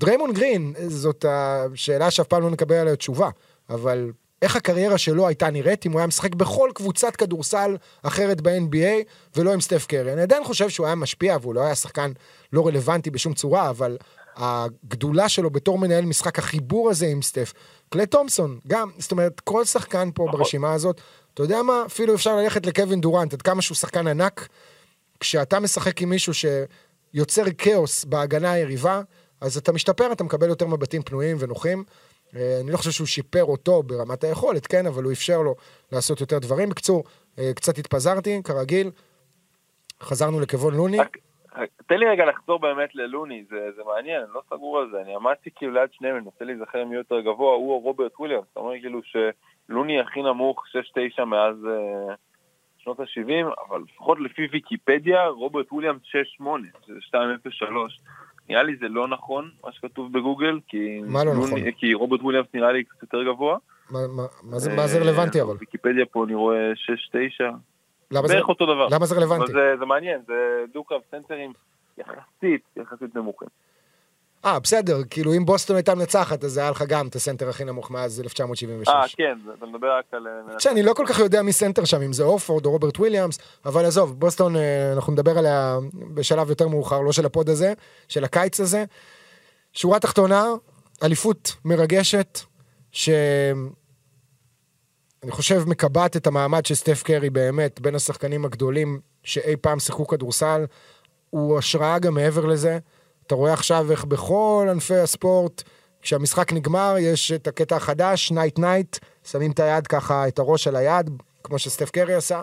[0.00, 3.30] דריימון גרין, זאת השאלה שאף פעם לא נקבל עליה תשובה,
[3.70, 4.10] אבל
[4.42, 9.04] איך הקריירה שלו הייתה נראית אם הוא היה משחק בכל קבוצת כדורסל אחרת ב-NBA,
[9.36, 10.12] ולא עם סטף קרי.
[10.12, 12.12] אני עדיין חושב שהוא היה משפיע, והוא לא היה שחקן
[12.52, 13.96] לא רלוונטי בשום צורה, אבל
[14.36, 17.52] הגדולה שלו בתור מנהל משחק, החיבור הזה עם סטף.
[17.88, 20.38] קליי תומפסון, גם, זאת אומרת, כל שחקן פה נכון.
[20.38, 21.00] ברשימה הזאת,
[21.34, 24.48] אתה יודע מה, אפילו אפשר ללכת לקווין דורנט, עד כמה שהוא שחקן ענק,
[25.24, 29.00] כשאתה משחק עם מישהו שיוצר כאוס בהגנה היריבה,
[29.40, 31.84] אז אתה משתפר, אתה מקבל יותר מבטים פנויים ונוחים.
[32.36, 35.54] אה, אני לא חושב שהוא שיפר אותו ברמת היכולת, כן, אבל הוא אפשר לו
[35.92, 36.68] לעשות יותר דברים.
[36.68, 37.04] בקיצור,
[37.38, 38.90] אה, קצת התפזרתי, כרגיל,
[40.02, 40.98] חזרנו לקבון לוני.
[41.86, 45.14] תן לי רגע לחזור באמת ללוני, זה, זה מעניין, אני לא סגור על זה, אני
[45.14, 48.60] עמדתי כאילו ליד שניהם, אני מנסה להיזכר מי יותר גבוה, הוא או רוברט וויליאמס, אתה
[48.60, 50.64] אומר כאילו שלוני הכי נמוך
[51.20, 52.14] 6-9 מאז אה,
[52.84, 56.00] שנות ה-70, אבל לפחות לפי ויקיפדיה, רוברט וויליאמס
[56.40, 56.44] 6-8,
[56.86, 57.64] שזה 2-0-3.
[58.48, 61.70] נראה לי זה לא נכון, מה שכתוב בגוגל, כי, מה לא נכון?
[61.70, 63.56] כי רוברט וויליאמס נראה לי קצת יותר גבוה.
[63.90, 65.54] מה- מה- מה זה- מה זה רלוונטי אה, אבל?
[65.54, 67.56] בוויקיפדיה פה אני רואה 6-9,
[68.10, 68.88] למה זה- אותו דבר.
[68.90, 69.52] למה זה רלוונטי?
[69.52, 70.34] זה, זה מעניין, זה
[70.74, 71.52] דו-קרב סנטרים
[71.98, 73.48] יחסית, יחסית נמוכים.
[74.46, 77.90] אה, בסדר, כאילו אם בוסטון הייתה מנצחת, אז היה לך גם את הסנטר הכי נמוך
[77.90, 78.88] מאז 1976.
[78.88, 80.26] אה, כן, אתה מדבר רק על...
[80.26, 83.38] אה, שאני לא כל כך יודע מי סנטר שם, אם זה הורפורד או רוברט וויליאמס,
[83.64, 85.78] אבל עזוב, בוסטון, אה, אנחנו נדבר עליה
[86.14, 87.72] בשלב יותר מאוחר, לא של ה pod הזה,
[88.08, 88.84] של הקיץ הזה.
[89.72, 90.44] שורה תחתונה,
[91.02, 92.40] אליפות מרגשת,
[92.92, 93.70] שאני
[95.30, 100.64] חושב מקבעת את המעמד של סטף קרי באמת בין השחקנים הגדולים שאי פעם שיחקו כדורסל.
[101.30, 102.78] הוא השראה גם מעבר לזה.
[103.26, 105.62] אתה רואה עכשיו איך בכל ענפי הספורט,
[106.02, 110.76] כשהמשחק נגמר, יש את הקטע החדש, night night, שמים את היד ככה, את הראש על
[110.76, 111.10] היד,
[111.44, 112.40] כמו שסטף קרי עשה.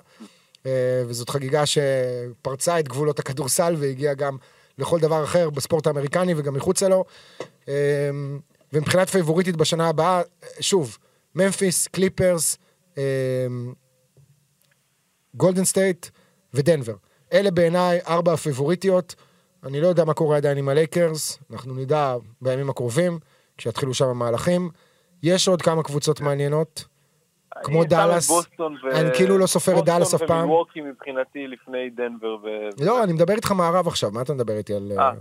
[0.65, 4.37] אה, וזאת חגיגה שפרצה את גבולות הכדורסל והגיעה גם
[4.77, 7.05] לכל דבר אחר בספורט האמריקני וגם מחוצה לו.
[7.67, 8.09] אה,
[8.73, 10.21] ומבחינת פייבוריטית בשנה הבאה,
[10.59, 10.97] שוב,
[11.35, 12.57] ממפיס, קליפרס,
[12.97, 13.03] אה,
[15.35, 16.05] גולדן סטייט
[16.53, 16.95] ודנבר.
[17.33, 19.15] אלה בעיניי ארבע הפייבוריטיות.
[19.63, 23.19] אני לא יודע מה קורה עדיין עם הלייקרס, אנחנו נדע בימים הקרובים,
[23.57, 24.69] כשיתחילו שם המהלכים.
[25.23, 26.85] יש עוד כמה קבוצות מעניינות.
[27.63, 28.41] כמו דאלאס, ו...
[28.91, 30.47] אני כאילו לא סופר את דאלאס אף פעם.
[30.47, 32.47] בוסטון מבחינתי לפני דנבר ו...
[32.85, 35.11] לא, אני מדבר איתך מערב עכשיו, מה אתה מדבר איתי על, אה,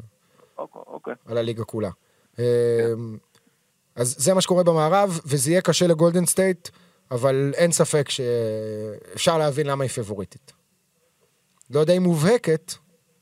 [0.58, 1.14] אוקיי, אוקיי.
[1.26, 1.90] על הליגה כולה?
[2.38, 2.44] אמ,
[3.96, 6.68] אז זה מה שקורה במערב, וזה יהיה קשה לגולדן סטייט,
[7.10, 10.52] אבל אין ספק שאפשר להבין למה היא פבוריטית.
[11.70, 12.72] לא יודע אם מובהקת,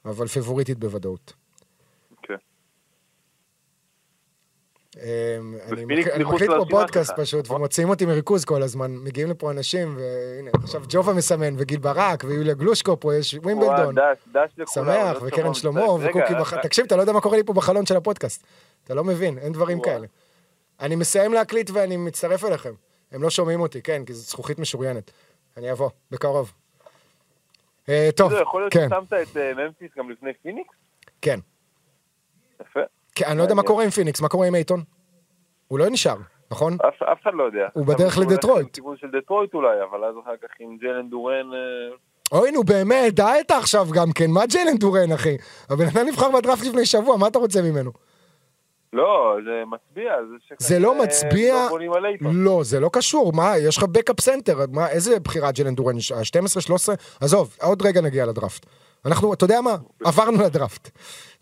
[0.04, 1.32] אבל פבוריטית בוודאות.
[2.16, 2.36] אוקיי.
[4.96, 7.50] אמ, אני מקליט פה פודקאסט פשוט?
[7.50, 8.96] ומוציאים אותי מריכוז כל הזמן.
[8.96, 13.94] מגיעים לפה אנשים, והנה, עכשיו ג'ובה מסמן, וגיל ברק, ויוליה גלושקו פה, יש ווימבלדון.
[14.66, 15.54] שמח, וקרן.
[15.54, 16.54] שלמה, וקוקי רק- בח...
[16.56, 18.44] תקשיב, אתה לא יודע מה קורה לי פה בחלון של הפודקאסט.
[18.84, 19.80] אתה לא מבין, אין דברים.
[19.82, 20.06] כאלה.
[20.80, 22.74] אני מסיים להקליט ואני מצטרף אליכם.
[23.12, 25.10] הם לא שומעים אותי, כן, כי זו זכוכית משוריינת.
[25.56, 26.52] אני אבוא, בקרוב.
[27.88, 30.74] אה, טוב, כאילו, יכול להיות כן, ששמת את אה, ממפיס גם לפני פיניקס?
[31.22, 31.38] כן.
[32.60, 32.80] יפה.
[33.14, 33.62] כן, אני לא יודע מה.
[33.62, 34.82] קורה עם פיניקס, מה קורה עם אייטון?
[35.68, 36.16] הוא לא נשאר,
[36.50, 36.76] נכון?
[37.12, 37.68] אף אחד לא יודע.
[37.72, 38.68] הוא בדרך הולך לדטרויט.
[38.68, 41.50] לכיוון של דטרויט אולי, אבל אז אחר כך עם ג'יילן דורן...
[41.54, 41.96] אה,
[42.38, 45.36] אוי, נו באמת, די אתה עכשיו גם כן, מה ג'יילן דורן, אחי?
[45.70, 47.90] הבן אדם נבחר בדראפט לפני שבוע, מה אתה רוצה ממנו?
[48.92, 50.12] לא, זה מצביע.
[50.40, 51.68] שכנראה זה לא מצביע,
[52.20, 52.30] לא.
[52.34, 56.60] לא, זה לא קשור, מה, יש לך backup center, מה, איזה בחירה ג'יילן דורן, ה-12,
[56.60, 56.94] 13?
[57.20, 58.66] עזוב, עוד רגע נגיע לדראפט.
[59.06, 60.90] אנחנו, אתה יודע מה, עברנו לדראפט.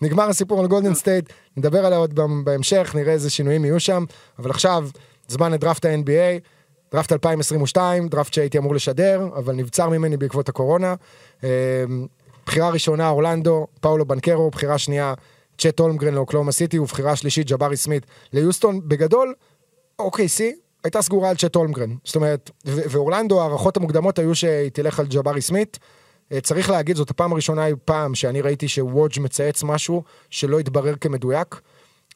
[0.02, 4.04] נגמר הסיפור על גולדן סטייט, נדבר עליה עוד בהמשך, נראה איזה שינויים יהיו שם,
[4.38, 4.88] אבל עכשיו,
[5.28, 6.40] זמן לדראפט ה-NBA,
[6.92, 10.94] דראפט 2022, דראפט שהייתי אמור לשדר, אבל נבצר ממני בעקבות הקורונה.
[11.44, 11.84] אה,
[12.46, 15.14] בחירה ראשונה, אורלנדו, פאולו בנקרו, בחירה שנייה,
[15.58, 18.80] צ'ט הולמגרן לאוקלהומה סיטי, ובחירה שלישית, ג'בארי סמית ליוסטון.
[18.88, 19.34] בגדול,
[19.98, 20.52] OKC
[20.84, 21.94] הייתה סגורה על צ'ט הולמגרן.
[22.04, 25.78] זאת אומרת, ואורלנדו, ההערכות המוקדמות היו שהיא תלך על ג'בארי סמית.
[26.32, 30.94] אה, צריך להגיד, זאת הפעם הראשונה אי פעם שאני ראיתי שווג' מצייץ משהו שלא התברר
[31.00, 31.60] כמדויק.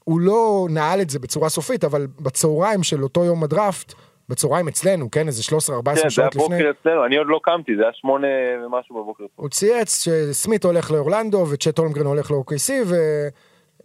[0.05, 3.95] הוא לא נעל את זה בצורה סופית, אבל בצהריים של אותו יום הדראפט,
[4.31, 7.41] בצהריים אצלנו, כן, איזה 13-14 כן, זה היה שעות לפני, בוקר אצלנו, אני עוד לא
[7.43, 8.27] קמתי, זה היה שמונה
[8.67, 9.25] ומשהו בבוקר.
[9.37, 12.73] הוא צייץ שסמית הולך לאורלנדו וצ'ט הולמגרן הולך ל-OKC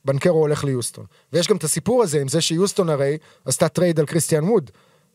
[0.05, 1.05] ובנקרו הולך ליוסטון.
[1.34, 4.71] ויש גם את הסיפור הזה עם זה שיוסטון הרי עשתה טרייד על קריסטיאן ווד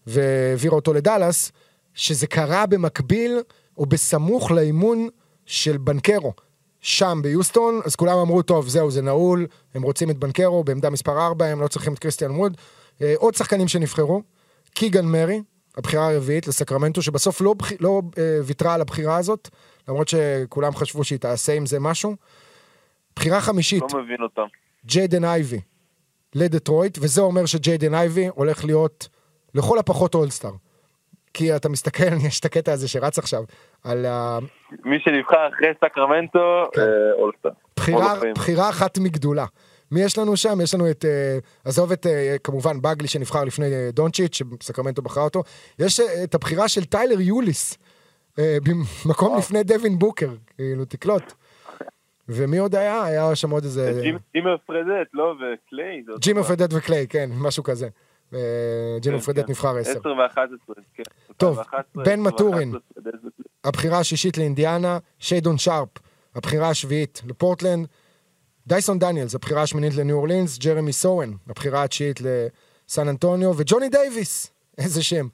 [0.07, 1.53] והעבירה אותו לדאלאס,
[1.95, 3.39] שזה קרה במקביל
[3.79, 5.09] או בסמוך לאימון
[5.47, 6.33] של בנקרו.
[6.81, 11.27] שם ביוסטון, אז כולם אמרו, טוב, זהו, זה נעול, הם רוצים את בנקרו בעמדה מספר
[11.27, 12.57] 4, הם לא צריכים את קריסטיאן ווד.
[13.03, 14.23] אה, עוד שחקנים שנבחרו,
[14.75, 15.43] קיגן מרי,
[15.77, 17.55] הבחירה הרביעית לסקרמנטו, שבסוף לא.
[17.81, 19.49] לא אה, ויתרה על הבחירה הזאת,
[19.89, 22.17] למרות שכולם חשבו שהיא תעשה עם זה משהו.
[23.17, 24.47] בחירה חמישית, לא מבין אותם.
[24.85, 25.61] ג'יידן אייבי
[26.35, 29.09] לדטרויט, וזה אומר שג'יידן אייבי הולך להיות
[29.55, 30.53] לכל הפחות אולסטאר.
[31.35, 33.43] כי אתה מסתכל, יש את הקטע הזה שרץ עכשיו,
[33.85, 34.07] על
[34.85, 36.81] מי שנבחר אחרי סקרמנטו, כן.
[36.81, 37.51] אה, אולסטאר.
[37.81, 38.33] Fame.
[38.35, 39.47] בחירה אחת מגדולה.
[39.91, 40.61] מי יש לנו שם?
[40.63, 45.25] יש לנו את, אה, עזוב את, אה, כמובן, בגלי שנבחר לפני אה, דונצ'יץ', שסקרמנטו בחרה
[45.25, 45.43] אותו.
[45.79, 47.79] יש את הבחירה של טיילר יוליס,
[48.39, 51.33] במקום לפני דווין בוקר, כאילו, תקלוט.
[52.29, 53.05] ומי עוד היה?
[53.05, 54.01] היה שם עוד איזה...
[54.35, 55.35] ג'ימר פרדט, לא?
[55.35, 56.03] וקליי.
[56.21, 56.43] ג'ימר.
[56.43, 57.89] פרדט וקליי, כן, משהו כזה.
[59.01, 59.51] ג'ימר כן, פרדט כן.
[59.51, 59.99] נבחר עשר.
[60.01, 61.03] 10 ו-11, כן.
[61.37, 62.75] טוב, 11, בן מתורין.
[62.75, 63.31] ו-11, פרדט וקליי.
[63.65, 65.89] הבחירה השישית לאינדיאנה, שיידון שארפ,
[66.35, 67.87] הבחירה השביעית לפורטלנד,
[68.71, 75.03] דייסון דניאלס, הבחירה השמינית לניו אורלינס, ג'רמי סוהאן, הבחירה התשיעית לסן אנטוניו, וג'וני דייוויס, איזה
[75.03, 75.27] שם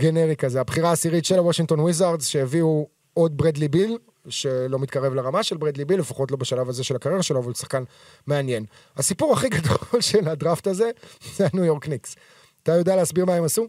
[0.00, 5.56] גנרי כזה, הבחירה העשירית של הוושינגטון וויזארדס, שהביאו עוד ברדלי ביל, שלא מתקרב לרמה של
[5.56, 7.82] ברדלי ביל, לפחות לא בשלב הזה של הקריירה שלו, אבל הוא שחקן
[8.26, 8.64] מעניין.
[8.96, 12.16] הסיפור הכי גדול של הדראפט הזה, זה הניו יורק ניקס.
[12.62, 13.66] אתה יודע להסביר מה הם עשו?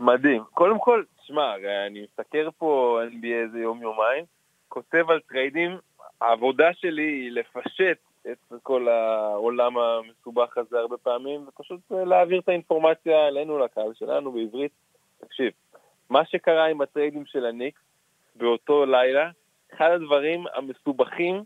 [0.00, 0.42] מדהים.
[0.54, 4.24] קודם כל, הרי אני מסתכל פה NBA איזה יום-יומיים,
[4.68, 5.78] כותב על טריידים,
[6.22, 7.98] העבודה שלי היא לפשט
[8.30, 14.32] את כל העולם המסובך הזה הרבה פעמים, ופשוט אה, להעביר את האינפורמציה אלינו, לקהל שלנו,
[14.32, 14.72] בעברית.
[15.20, 15.52] תקשיב,
[16.10, 17.80] מה שקרה עם הטריידים של הניקס
[18.36, 19.30] באותו לילה,
[19.74, 21.42] אחד הדברים המסובכים,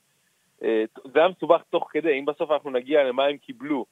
[0.62, 3.86] אה, זה היה מסובך תוך כדי, אם בסוף אנחנו נגיע למה הם קיבלו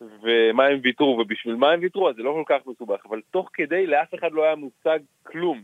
[0.00, 3.50] ומה הם ויתרו, ובשביל מה הם ויתרו, אז זה לא כל כך מסובך, אבל תוך
[3.52, 5.62] כדי לאף אחד לא היה מושג כלום,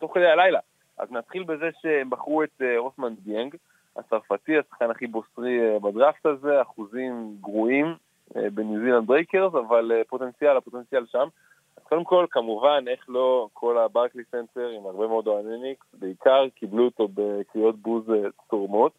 [0.00, 0.60] תוך כדי הלילה.
[0.98, 3.56] אז נתחיל בזה שהם בחרו את אה, אוסמן דיינג,
[3.96, 7.94] הצרפתי, השחקן הכי בוסרי אה, בדראפט הזה, אחוזים גרועים
[8.36, 11.28] אה, בניו זילנד ברייקרס, אבל אה, פוטנציאל, הפוטנציאל שם.
[11.76, 16.48] אז קודם כל, כמובן, איך לא, כל הברקלי סנטר עם הרבה מאוד אוהדי ניקס, בעיקר
[16.54, 18.04] קיבלו אותו בקריאות בוז
[18.50, 18.92] צורמות,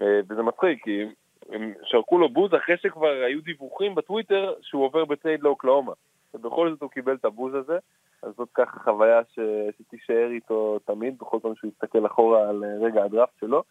[0.00, 1.04] וזה מצחיק, כי
[1.52, 5.92] הם שרקו לו בוז אחרי שכבר היו דיווחים בטוויטר שהוא עובר בטרייד לאוקלהומה.
[6.34, 7.78] ובכל זאת הוא קיבל את הבוז הזה,
[8.22, 9.38] אז זאת ככה חוויה ש...
[9.78, 13.62] שתישאר איתו תמיד, בכל פעם שהוא יסתכל אחורה על רגע הדראפט שלו.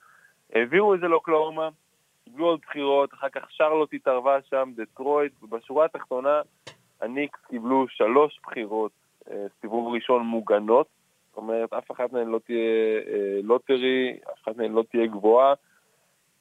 [0.56, 1.70] העבירו את זה לאוקלהומה,
[2.24, 6.42] קיבלו עוד בחירות, אחר כך שרלוט התערבה שם, דטרויט, ובשורה התחתונה
[7.02, 8.92] הניקס קיבלו שלוש בחירות
[9.32, 10.88] אה, סיבוב ראשון מוגנות,
[11.30, 15.54] זאת אומרת, אף אחת מהן לא תהיה אה, לוטרי, אף אחת מהן לא תהיה גבוהה.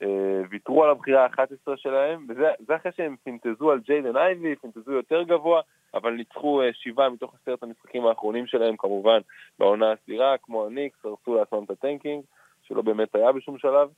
[0.03, 4.93] אה, ויתרו על הבחירה ה-11 שלהם, וזה זה אחרי שהם פינטזו על ג'יידן אייבי, פינטזו
[4.93, 5.61] יותר גבוה,
[5.95, 9.19] אבל ניצחו שבעה מתוך עשרת המשחקים האחרונים שלהם, כמובן,
[9.59, 12.25] בעונה הסדירה, כמו הניקס, הרסו לעצמם את הטנקינג,
[12.69, 13.89] שלא באמת היה בשום שלב.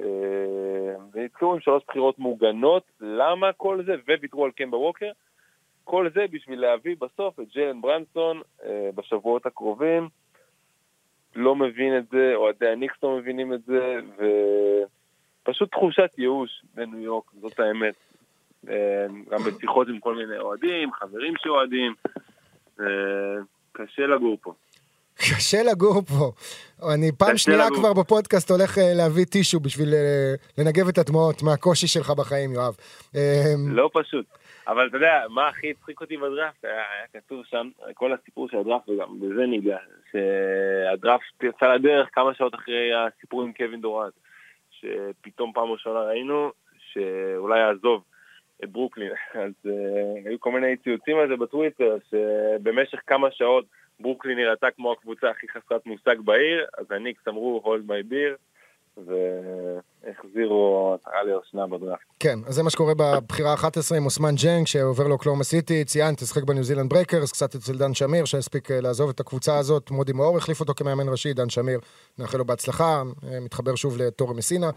[0.00, 3.94] אה, ונתקעו עם שלוש בחירות מוגנות, למה כל זה?
[4.08, 5.10] וויתרו על קמבה ווקר.
[5.84, 10.08] כל זה בשביל להביא בסוף את ג'יילן ברנסון אה, בשבועות הקרובים.
[11.36, 14.00] לא מבין את זה, אוהדי הניקס לא מבינים את זה,
[15.42, 17.94] ופשוט תחושת ייאוש בניו יורק, זאת האמת.
[18.68, 21.94] אה, גם בשיחות עם כל מיני אוהדים, חברים שאוהדים,
[23.72, 24.54] קשה לגור פה.
[25.20, 26.32] קשה לגור פה.
[26.94, 27.78] אני פעם שנייה לגור.
[27.78, 32.76] כבר בפודקאסט הולך אה, להביא טישו בשביל אה, לנגב את הדמעות מהקושי שלך בחיים, יואב.
[33.16, 34.26] אה, לא פשוט.
[34.68, 36.64] אבל אתה יודע, מה הכי הצחיק אותי בדראפט?
[36.64, 39.78] היה, היה כתוב שם, כל הסיפור של הדראפט, וגם בזה ניגע,
[40.12, 44.12] שהדראפט יצא לדרך כמה שעות אחרי הסיפור עם קווין דורנט,
[44.70, 46.50] שפתאום פעם ראשונה ראינו
[46.92, 48.02] שאולי יעזוב
[48.64, 49.12] את ברוקלין.
[49.44, 53.64] אז uh, היו כל מיני ציוצים על זה בטוויטר, שבמשך כמה שעות
[54.00, 58.36] ברוקלין נראתה כמו הקבוצה הכי חסרת מושג בעיר, אז הניקס אמרו hold my beer,
[58.96, 62.04] והחזירו עטרה ליושנה בדראפט.
[62.20, 66.42] כן, אז זה מה שקורה בבחירה ה-11 עם אוסמן דיינג, שעובר לאוקלהומה סיטי, ציינת, ששיחק
[66.42, 70.36] בניו זילנד ברייקרס, קצת אצל דן שמיר, שהספיק אה, לעזוב את הקבוצה הזאת, מודי מאור
[70.36, 71.80] החליף אותו כמאמן ראשי, דן שמיר,
[72.18, 74.70] נאחל לו בהצלחה, אה, מתחבר שוב לטורי מסינה.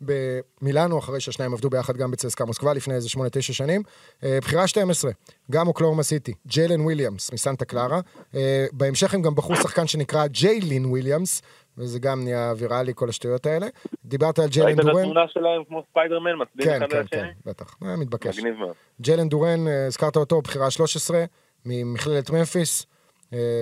[0.00, 3.82] במילאנו, אחרי שהשניים עבדו ביחד גם בצסקה מוסקבה לפני איזה 8-9 שנים.
[4.24, 5.10] אה, בחירה 12,
[5.50, 8.00] גם אוקלהומה סיטי, ג'יילן וויליאמס מסנטה קלרה.
[8.34, 11.42] אה, בהמשך הם גם בחרו שחקן שנקרא ג'יילין וויליאמס,
[11.78, 13.66] וזה גם נהיה ויראלי, כל השטויות האלה.
[14.04, 15.00] דיברת על ג'יילן ראית את דורן.
[15.00, 17.20] התמונה שלהם כמו ספיידרמן, מצביעים כן, אחד כן, על השני?
[17.20, 18.38] כן, בטח, אה, מתבקש.
[18.38, 18.74] מגניב מאוד.
[19.00, 21.24] ג'לן דורן, הזכרת אותו, בחירה 13,
[21.66, 22.86] ממכללת ממפיס.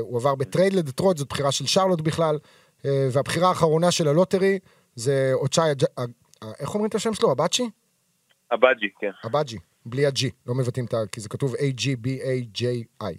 [0.00, 2.38] הוא עבר בטרייד לדטרויט, זאת בחירה של שרלוט בכלל.
[2.84, 4.58] והבחירה האחרונה של הלוטרי
[4.94, 5.70] זה אוצ'אי,
[6.58, 7.32] איך אומרים את השם שלו?
[7.32, 7.70] אבאצ'י?
[8.54, 9.10] אבאג'י, כן.
[9.26, 11.06] אבאג'י, בלי הג'י, לא מבטאים את ה...
[11.12, 13.14] כי זה כתוב A-G-B-A-J-I.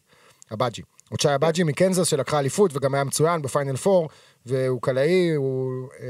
[0.54, 0.82] אבאג'י.
[1.12, 4.08] אוצ'אי אבאג'י מקנזס שלקחה אליפות וגם היה מצוין ב-Final 4,
[4.46, 6.08] והוא קלעי, הוא אה,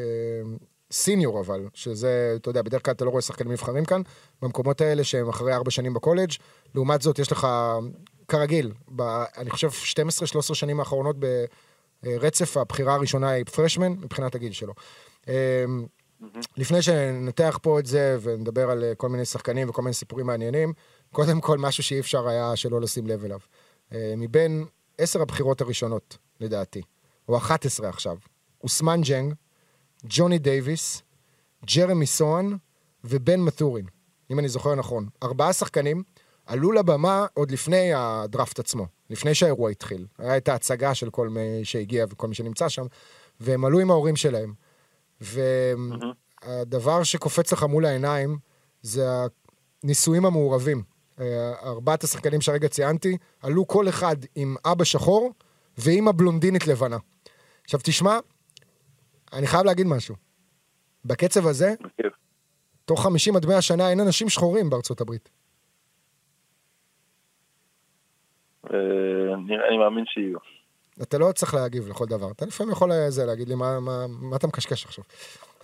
[0.92, 4.02] senior אבל, שזה, אתה יודע, בדרך כלל אתה לא רואה שחקנים נבחרים כאן,
[4.42, 6.32] במקומות האלה שהם אחרי ארבע שנים בקולג'.
[6.76, 7.48] לעומת זאת, יש לך,
[8.28, 9.02] כרגיל, ב,
[9.38, 11.16] אני חושב 12-13 שנים האחרונות
[12.04, 14.74] ברצף, הבחירה הראשונה היא freshman, מבחינת הגיל שלו.
[15.30, 15.66] אה,
[16.58, 20.74] לפני שננתח פה את זה ונדבר על אה, כל מיני שחקנים וכל מיני סיפורים מעניינים,
[21.12, 23.40] קודם כל משהו שאי אפשר היה שלא לשים לב אליו.
[23.94, 24.66] אה, מבין
[24.98, 26.82] עשר הבחירות הראשונות, לדעתי,
[27.30, 28.18] או 11 עכשיו,
[28.64, 29.34] אוסמן דיינג,
[30.04, 31.02] ג'וני דייוויס,
[31.76, 32.56] ג'רמי סוהאן
[33.04, 33.86] ובן מת'ורין.
[34.32, 36.04] אם אני זוכר נכון, ארבעה שחקנים
[36.46, 40.06] עלו לבמה עוד לפני הדראפט עצמו, לפני שהאירוע התחיל.
[40.18, 42.86] היה את ההצגה של כל מי שהגיע וכל מי שנמצא שם,
[43.40, 44.54] והם עלו עם ההורים שלהם.
[45.22, 48.38] והדבר שקופץ לך מול העיניים
[48.82, 49.02] זה
[49.84, 50.84] הניסויים המעורבים.
[51.20, 55.34] אה, ארבעת השחקנים שהרגע ציינתי, עלו כל אחד עם אבא שחור
[55.78, 56.98] ואימא בלונדינית לבנה.
[57.64, 58.18] עכשיו תשמע,
[59.34, 60.16] אני חייב להגיד משהו.
[61.06, 61.74] בקצב הזה.
[62.86, 65.30] תוך 50 עד 100 שנה אין אנשים שחורים בארצות הברית.
[68.74, 69.34] אה,
[69.70, 70.55] אני מאמין שיהיו.
[71.02, 72.32] אתה לא צריך להגיב לכל דבר.
[72.32, 75.04] אתה לפעמים יכול אה, זה, להגיד לי מה, מה, מה אתה מקשקש עכשיו.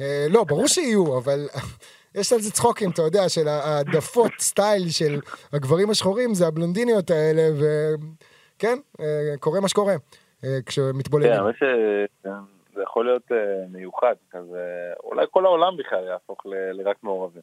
[0.02, 1.48] אה, לא, ברור שיהיו, אבל
[2.16, 5.20] יש על זה צחוקים, אתה יודע, של העדפות סטייל של
[5.54, 9.94] הגברים השחורים, זה הבלונדיניות האלה, וכן, אה, קורה מה שקורה.
[9.94, 9.98] אה,
[10.42, 11.32] כן, כשמתבוללים.
[11.32, 13.38] האמת שזה יכול להיות אה,
[13.70, 17.42] מיוחד, כזה, אולי כל העולם בכלל יהפוך לרק מעורבים.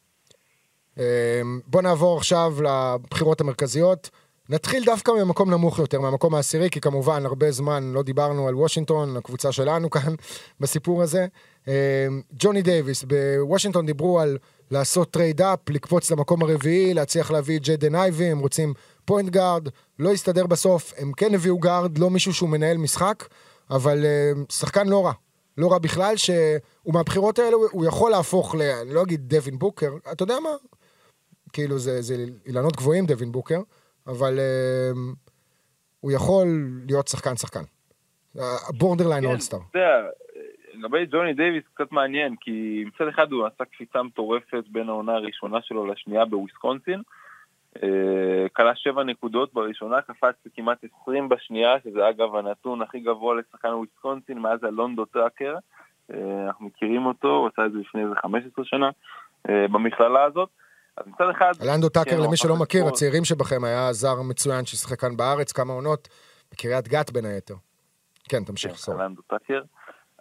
[0.99, 4.11] אה, בוא נעבור עכשיו לבחירות המרכזיות.
[4.49, 9.17] נתחיל דווקא ממקום נמוך יותר, מהמקום העשירי, כי כמובן הרבה זמן לא דיברנו על וושינגטון,
[9.17, 10.15] הקבוצה שלנו כאן
[10.61, 11.27] בסיפור הזה.
[11.69, 14.39] אה, ג'וני דייוויס, בוושינגטון דיברו על
[14.71, 19.69] לעשות trade up, לקפוץ למקום הרביעי, להצליח להביא את ג'יידן אייבי, הם רוצים point guard,
[19.99, 23.29] לא הסתדר בסוף, הם כן הביאו גארד, לא מישהו שהוא מנהל משחק,
[23.71, 25.13] אבל אה, שחקן לא רע.
[25.59, 28.63] לא רע בכלל, שהוא מהבחירות האלה, הוא יכול להפוך ל...
[28.63, 30.51] אני לא אגיד דווין בוקר, אתה יודע מה?
[31.53, 33.61] כאילו זה, זה אילנות גבוהים דווין בוקר,
[34.09, 34.91] אבל אה,
[36.01, 36.47] הוא יכול
[36.87, 37.63] להיות שחקן שחקן.
[38.79, 39.59] borderline כן, all-star.
[39.71, 40.09] אתה יודע,
[40.75, 45.59] לגבי ג'וני דייוויס קצת מעניין, כי מצד אחד הוא עשה קפיצה מטורפת בין העונה הראשונה
[45.63, 47.03] שלו לשנייה בוויסקונסין.
[47.83, 53.69] אה, קלע שבע נקודות בראשונה, קפץ לכמעט 20 בשנייה, שזה אגב הנתון הכי גבוה לשחקן
[53.69, 55.55] וויסקונסין מאז אלנדו טאקר.
[56.13, 58.91] אה, אנחנו מכירים אותו, הוא עשה את זה לפני איזה 15 שנה
[59.49, 60.49] במכללה הזאת.
[60.99, 61.53] אז מצד אחד...
[61.61, 65.73] אלנדו טאקר, כן, למי שלא מכיר, הצעירים שבכם, היה זר מצוין ששיחק כאן בארץ, כמה
[65.73, 66.09] עונות,
[66.53, 67.55] בקריית גת בין היתר.
[68.29, 69.05] כן, תמשיך, סורי.
[69.05, 69.63] לנדו טאקר.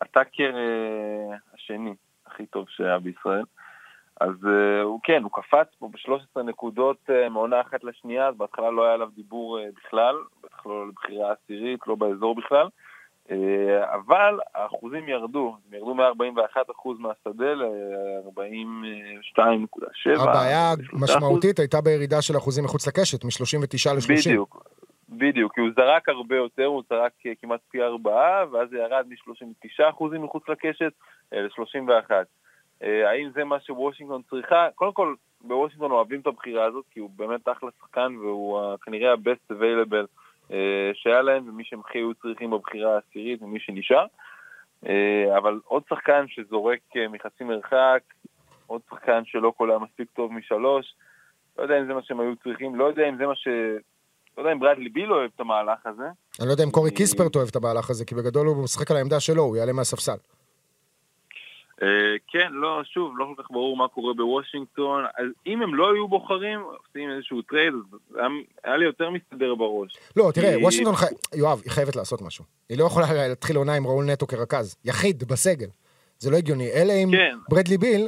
[0.02, 3.44] הטאקר אה, השני הכי טוב שהיה בישראל.
[4.22, 8.72] אז אה, הוא כן, הוא קפץ פה ב-13 נקודות אה, מעונה אחת לשנייה, אז בהתחלה
[8.72, 12.68] לא היה עליו דיבור בכלל, בטח לא לבחירה עשירית, לא באזור בכלל.
[13.32, 20.22] אה, אבל האחוזים ירדו, הם ירדו מ-41% מהשדה ל-42.7.
[20.22, 24.20] הבעיה המשמעותית הייתה בירידה של אחוזים מחוץ לקשת, מ-39 ל-30.
[24.20, 24.66] בדיוק,
[25.10, 27.12] בדיוק, כי הוא זרק הרבה יותר, הוא זרק
[27.42, 30.92] כמעט פי ארבעה, ואז זה ירד מ-39% מחוץ לקשת
[31.34, 32.12] אה, ל-31.
[32.84, 34.68] אה, האם זה מה שוושינגטון צריכה?
[34.76, 39.12] קודם כל, בוושינגטון אוהבים את הבחירה הזאת, כי הוא באמת אחלה שחקן, והוא אה, כנראה
[39.12, 40.08] ה-best available
[40.94, 44.06] שהיה להם, ומי שהם הכי היו צריכים בבחירה העשירית, ומי שנשאר.
[44.86, 48.00] אה, אבל עוד שחקן שזורק אה, מחצי מרחק,
[48.68, 50.96] עוד שחקן שלא קולע מספיק טוב משלוש,
[51.58, 53.48] לא יודע אם זה מה שהם היו צריכים, לא יודע אם זה מה ש...
[54.38, 56.04] לא יודע אם ברדלי ביל אוהב את המהלך הזה.
[56.40, 58.98] אני לא יודע אם קורי קיספרט אוהב את המהלך הזה, כי בגדול הוא משחק על
[58.98, 60.18] העמדה שלו, הוא יעלה מהספסל.
[61.84, 61.88] אה,
[62.28, 65.04] כן, לא, שוב, לא כל כך ברור מה קורה בוושינגטון.
[65.18, 68.20] אז אם הם לא היו בוחרים, עושים איזשהו טרייד, אז
[68.63, 69.98] היה- לי יותר מסתדר בראש.
[70.16, 70.96] לא, תראה, וושינגטון.
[71.36, 72.44] יואב, היא חייבת לעשות משהו.
[72.70, 74.76] היא לא יכולה להתחיל עונה עם ראול נטו כרכז.
[74.86, 75.68] יחיד, בסגל.
[76.20, 76.72] זה לא הגיוני.
[76.72, 77.38] אלא עם כן.
[77.50, 78.08] ברדלי ביל,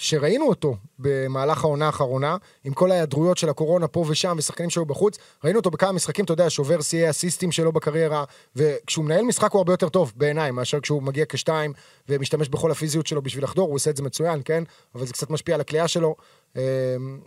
[0.00, 5.18] שראינו אותו במהלך העונה האחרונה, עם כל ההיעדרויות של הקורונה פה ושם, ושחקנים שהיו בחוץ,
[5.44, 8.24] ראינו אותו בכמה משחקים, אתה יודע, שובר שיאי אסיסטים שלו בקריירה,
[8.56, 11.72] וכשהוא מנהל משחק הוא הרבה יותר טוב בעיניי, מאשר כשהוא מגיע כשתיים,
[12.08, 14.64] ומשתמש בכל הפיזיות שלו בשביל לחדור, הוא עושה את זה מצוין, כן?
[14.94, 16.16] אבל זה קצת משפיע על הקליעה שלו.
[16.56, 17.20] אמ,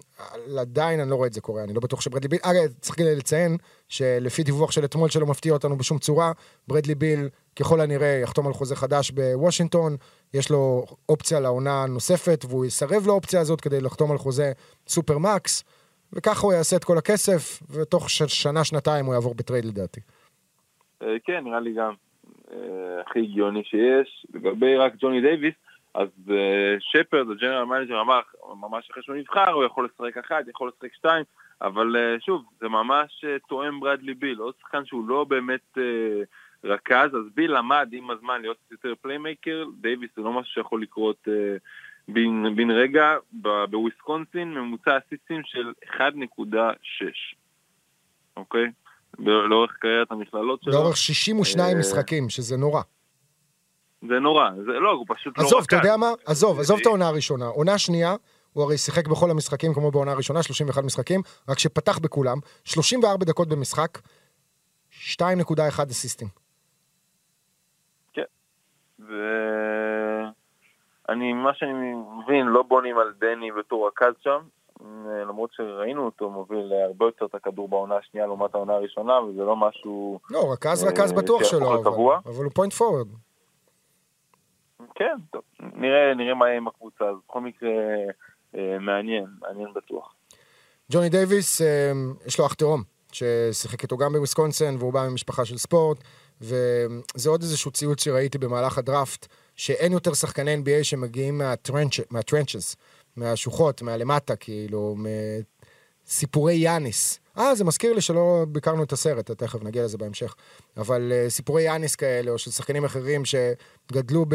[0.60, 2.39] עדיין אני לא רואה את זה קורה, אני לא בטוח שברדלי ביל...
[2.41, 3.57] אגב, צריך לציין
[3.88, 6.31] שלפי דיווח של אתמול שלא מפתיע אותנו בשום צורה,
[6.67, 9.97] ברדלי ביל ככל הנראה יחתום על חוזה חדש בוושינגטון,
[10.34, 14.52] יש לו אופציה לעונה נוספת, והוא יסרב לאופציה הזאת כדי לחתום על חוזה
[14.88, 15.63] super max,
[16.13, 20.00] וככה הוא יעשה את כל הכסף, ותוך שנה-שנתיים הוא יעבור בטרייד לדעתי.
[21.04, 21.94] אה, כן, נראה לי גם
[22.52, 24.26] אה, הכי הגיוני שיש.
[24.34, 25.54] לגבי רק ג'וני דייוויס,
[25.94, 28.20] אז אה, שפרד, ה general manager, אמר,
[28.62, 31.23] ממש אחרי שהוא נבחר, הוא יכול לשחק אחת, יכול לשחק שתיים,
[31.62, 36.23] אבל שוב, זה ממש תואם ברדלי ביל, עוד שחקן שהוא לא באמת אה,
[36.63, 41.17] רכז, אז ביל למד עם הזמן להיות יותר playmaker, דייוויס זה לא משהו שיכול לקרות
[41.27, 41.33] אה,
[42.07, 43.15] בן, בן רגע,
[43.69, 46.01] בוויסקונסין ממוצע אסיסטים של 1.6,
[48.37, 48.65] אוקיי?
[49.19, 50.73] ב- לאורך קריירת המכללות שלו.
[50.73, 52.81] לאורך 62 אה, משחקים, שזה נורא.
[54.07, 55.85] זה נורא, זה לא, הוא פשוט לא עזוב, אתה רכז.
[55.85, 56.12] יודע מה?
[56.25, 57.45] עזוב, זה- עזוב את העונה הראשונה.
[57.45, 58.15] עונה שנייה,
[58.53, 63.47] הוא הרי שיחק בכל המשחקים כמו בעונה הראשונה, 31 משחקים, רק שפתח בכולם, 34 דקות
[63.49, 63.97] במשחק,
[64.91, 65.21] 2.1
[65.91, 66.27] אסיסטים.
[71.07, 74.39] ואני, מה שאני מבין, לא בונים על דני בתור רכז שם.
[75.29, 79.55] למרות שראינו אותו מוביל הרבה יותר את הכדור בעונה השנייה לעומת העונה הראשונה, וזה לא
[79.55, 80.19] משהו...
[80.29, 82.19] לא, רכז אה, רכז בטוח לקבוע.
[82.25, 83.07] אבל אבל הוא פוינט פורוורד.
[84.95, 87.69] כן, טוב, נראה, נראה מה יהיה עם הקבוצה, אז בכל מקרה
[88.55, 90.13] אה, מעניין, מעניין בטוח.
[90.91, 91.91] ג'וני דייוויס, אה,
[92.25, 95.97] יש לו אח תאום, ששיחק איתו גם בוויסקונסין, והוא בא ממשפחה של ספורט,
[96.42, 102.21] וזה עוד איזשהו ציוץ שראיתי במהלך הדראפט, שאין יותר שחקני NBA שמגיעים מה trench- מה
[102.21, 102.75] trenches,
[103.15, 104.96] מהשוחות, מהלמטה, כאילו,
[106.08, 107.19] מסיפורי יאניס.
[107.37, 110.35] אה, זה מזכיר לי שלא ביקרנו את הסרט, תכף נגיע לזה בהמשך.
[110.77, 114.25] אבל uh, סיפורי יאניס כאלה, או של שחקנים אחרים שגדלו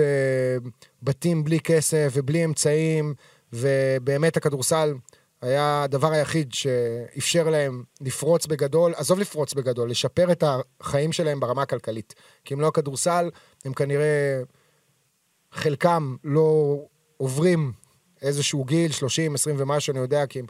[1.03, 3.15] בבתים בלי כסף ובלי אמצעים,
[3.53, 4.95] ובאמת הכדורסל
[5.43, 10.45] היה הדבר היחיד שאפשר להם לפרוץ בגדול, עזוב לפרוץ בגדול, לשפר את
[10.81, 12.15] החיים שלהם ברמה הכלכלית.
[12.45, 13.31] כי אם לא הכדורסל,
[13.65, 14.43] הם כנראה,
[15.53, 16.79] חלקם לא
[17.17, 17.73] עוברים
[18.23, 20.47] איזשהו גיל, 30, 20 ומשהו, אני יודע, כי הם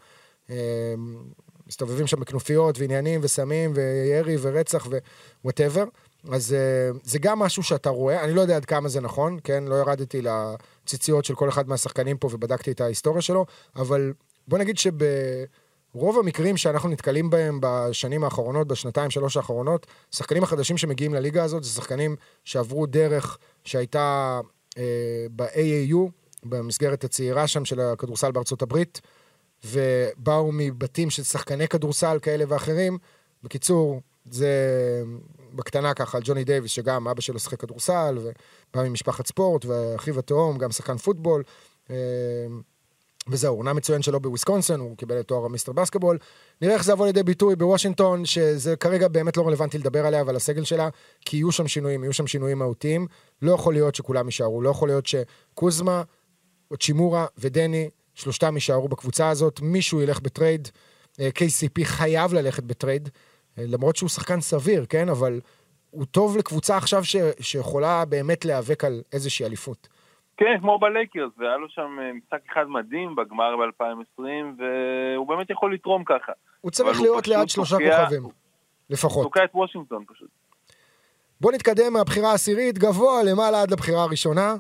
[0.51, 0.95] אה,
[1.66, 4.89] מסתובבים שם בכנופיות ועניינים וסמים וירי ורצח
[5.44, 5.84] ו whatever.
[6.32, 9.64] אז אה, זה גם משהו שאתה רואה, אני לא יודע עד כמה זה נכון, כן?
[9.64, 14.12] לא ירדתי לציציות של כל אחד מהשחקנים פה ובדקתי את ההיסטוריה שלו, אבל
[14.49, 21.14] בוא נגיד שברוב המקרים שאנחנו נתקלים בהם בשנים האחרונות, בשנתיים, שלוש האחרונות, שחקנים החדשים שמגיעים
[21.14, 24.40] לליגה הזאת זה שחקנים שעברו דרך שהייתה
[24.78, 26.11] אה, ב-AAU,
[26.44, 29.01] במסגרת הצעירה שם של הכדורסל בארצות הברית,
[29.64, 32.99] ובאו מבתים של שחקני כדורסל כאלה ואחרים.
[33.42, 34.49] בקיצור, זה
[35.53, 40.59] בקטנה ככה על ג'וני דייוויס, שגם אבא שלו שיחק כדורסל, ובא ממשפחת ספורט, ואחיו התאום,
[40.59, 41.42] גם שחקן פוטבול.
[43.28, 45.72] וזהו, עונה מצוין שלו בוויסקונסין, הוא קיבל את תואר ה Mr.
[45.72, 46.18] Basketball.
[46.62, 50.36] נראה איך זה יבוא לידי ביטוי בוושינגטון, שזה כרגע באמת לא רלוונטי לדבר עליה ועל
[50.36, 50.88] הסגל שלה,
[51.24, 53.06] כי יהיו שם שינויים, יהיו שם שינויים מהותיים.
[53.42, 56.02] לא יכול להיות שכולם יישארו, לא יכול להיות שקוזמה,
[56.80, 60.68] האצ'ימורה ודני, שלושתם יישארו בקבוצה הזאת, מישהו ילך בטרייד.
[61.20, 63.08] אה, KCP חייב ללכת בטרייד,
[63.58, 65.08] אה, למרות שהוא שחקן סביר, כן?
[65.08, 65.40] אבל
[65.90, 67.16] הוא טוב לקבוצה עכשיו ש...
[67.40, 69.88] שיכולה באמת להיאבק על איזושהי אליפות.
[70.37, 74.22] כן, כמו בלייקרס, והיה לו שם אה, משחק אחד מדהים בגמר ב-2020,
[74.59, 76.32] והוא באמת יכול לתרום ככה.
[76.61, 78.22] הוא צריך להיות ליד שלושה כוכבים,
[78.91, 79.22] לפחות.
[79.22, 80.28] תוקע את וושינגטון פשוט.
[81.41, 84.55] בואו נתקדם מהבחירה העשירית, גבוה למעלה עד לבחירה הראשונה.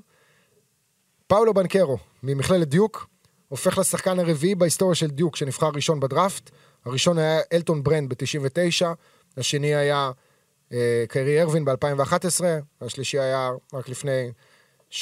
[1.26, 3.06] פאולו בנקרו, ממכללת דיוק,
[3.48, 6.50] הופך לשחקן הרביעי בהיסטוריה של דיוק שנבחר ראשון בדראפט.
[6.84, 8.86] הראשון היה אלטון ברנד ב-99,
[9.36, 10.10] השני היה
[10.72, 12.44] אה, קיירי ארווין ב-2011,
[12.80, 14.30] השלישי היה רק לפני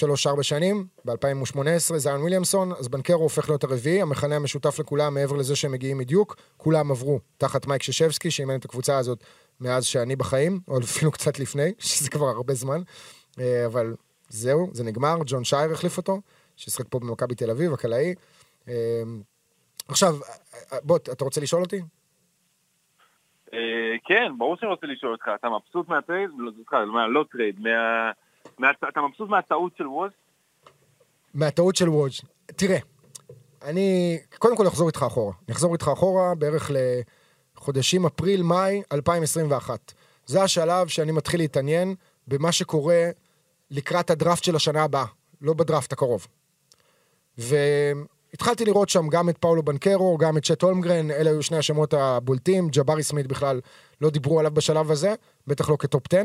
[0.02, 5.56] 3-4 שנים, ב-2018 זיון וויליאמסון, אז בנקרו הופך להיות הרביעי, המכנה המשותף לכולם, מעבר לזה
[5.56, 9.24] שהם מגיעים מדיוק, כולם עברו תחת מייק ששבסקי, שאימן את הקבוצה הזאת
[9.60, 12.80] מאז שאני בחיים, או אפילו קצת לפני, שזה כבר הרבה זמן,
[13.40, 13.94] אה, אבל
[14.28, 16.20] זהו, זה נגמר, ג'ון שייר החליף אותו,
[16.56, 18.14] ששיחק פה במכבי תל אביב, הקלעי.
[18.68, 19.02] אה,
[19.88, 20.14] עכשיו,
[20.72, 21.80] אה, בוא, אתה רוצה לשאול אותי?
[24.04, 26.30] כן, ברור שאני רוצה לשאול אותך, אתה מבסוט מהטרייד?
[26.38, 28.10] לא, לא טרייד, מה...
[28.88, 30.10] אתה מבסוט מהטעות של ווג'?
[31.34, 32.14] מהטעות של ווג'.
[32.46, 32.78] תראה,
[33.62, 35.32] אני קודם כל אחזור איתך אחורה.
[35.48, 36.70] אני אחזור איתך אחורה בערך
[37.56, 39.92] לחודשים אפריל-מאי 2021.
[40.26, 41.94] זה השלב שאני מתחיל להתעניין
[42.28, 43.10] במה שקורה
[43.70, 45.04] לקראת הדראפט של השנה הבאה,
[45.40, 46.26] לא בדראפט הקרוב.
[47.38, 51.94] והתחלתי לראות שם גם את פאולו בנקרו, גם את צ'ט הולמגרן, אלה היו שני השמות
[51.94, 53.60] הבולטים, ג'בארי סמית בכלל
[54.00, 55.14] לא דיברו עליו בשלב הזה,
[55.46, 56.22] בטח לא כטופ 10.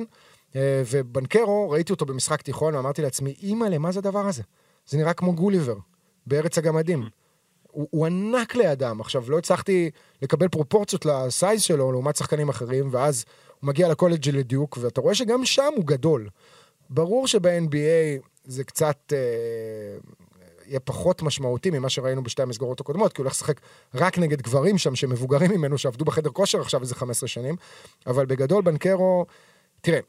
[0.56, 4.44] אה, ובנקרו, ראיתי אותו במשחק תיכון, ואמרתי לעצמי, אימא'לה, מה זה הדבר הזה?
[4.88, 5.76] זה נראה כמו גוליבר,
[6.28, 7.10] בארץ הגמדים.
[7.72, 9.02] הוא, הוא ענק לידם.
[9.02, 9.90] עכשיו, לא הצלחתי
[10.22, 13.26] לקבל פרופורציות לסייז שלו לעומת שחקנים אחרים, ואז
[13.60, 16.30] הוא מגיע לקולג' לדיוק, ואתה רואה שגם שם הוא גדול.
[16.90, 19.98] ברור שב-NBA זה קצת אה,
[20.66, 23.60] יהיה פחות משמעותי ממה שראינו בשתי המסגרות הקודמות, כי הוא הולך לשחק
[23.96, 27.56] רק נגד גברים שם שמבוגרים ממנו, שעבדו בחדר כושר עכשיו איזה 15 שנים,
[28.08, 29.26] אבל בגדול בנקרו,
[29.82, 30.00] תראה,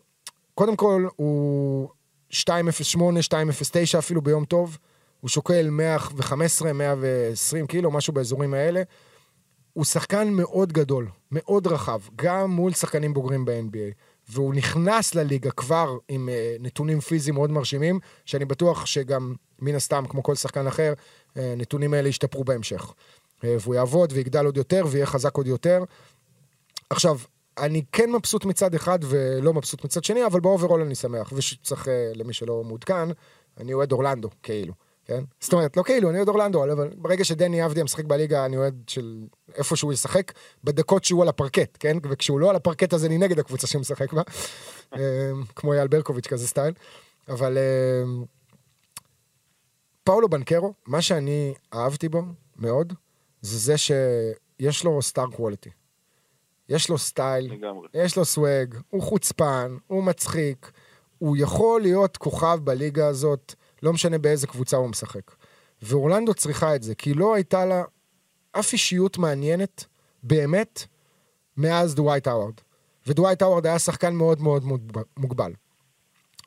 [0.60, 1.88] קודם כל הוא
[2.32, 4.78] 2.08, 2.09 אפילו ביום טוב,
[5.20, 8.82] הוא שוקל 115, 120 קילו, משהו באזורים האלה.
[9.72, 13.94] הוא שחקן מאוד גדול, מאוד רחב, גם מול שחקנים בוגרים ב-NBA.
[14.28, 20.04] והוא נכנס לליגה כבר עם uh, נתונים פיזיים מאוד מרשימים, שאני בטוח שגם, מן הסתם,
[20.08, 20.92] כמו כל שחקן אחר,
[21.36, 22.82] הנתונים האלה ישתפרו בהמשך.
[22.82, 25.84] Uh, והוא יעבוד ויגדל עוד יותר ויהיה חזק עוד יותר.
[26.90, 27.18] עכשיו,
[27.58, 31.32] אני כן מבסוט מצד אחד ולא מבסוט מצד שני, אבל ב overall אני שמח.
[31.36, 33.08] ושצריך, uh, למי שלא מעודכן,
[33.58, 34.72] אני אוהד אורלנדו, כאילו.
[35.04, 35.24] כן?
[35.40, 38.74] זאת אומרת, לא כאילו, אני אוהד אורלנדו, אבל ברגע שדני אבדיה משחק בליגה, אני אוהד
[38.86, 40.32] של איפה שהוא ישחק,
[40.64, 41.96] בדקות שהוא על הפרקט, כן?
[42.10, 44.22] וכשהוא לא על הפרקט, אז אני נגד הקבוצה שהוא משחק בה.
[45.56, 46.74] כמו אייל ברקוביץ' כזה סטייל.
[47.28, 47.58] אבל
[50.04, 52.22] פאולו בנקרו, מה שאני אהבתי בו
[52.56, 52.92] מאוד,
[53.42, 55.70] זה זה שיש לו star quality.
[56.70, 57.88] יש לו סטייל, לגמרי.
[57.94, 60.72] יש לו swag, הוא חוצפן, הוא מצחיק,
[61.18, 65.30] הוא יכול להיות כוכב בליגה הזאת, לא משנה באיזה קבוצה הוא משחק.
[65.82, 67.82] ואורלנדו צריכה את זה, כי לא הייתה לה
[68.52, 69.84] אף אישיות מעניינת,
[70.22, 70.84] באמת,
[71.56, 72.54] מאז דווייט האווארד.
[73.06, 75.52] ודווייט האווארד היה שחקן מאוד מאוד מוגב- מוגבל.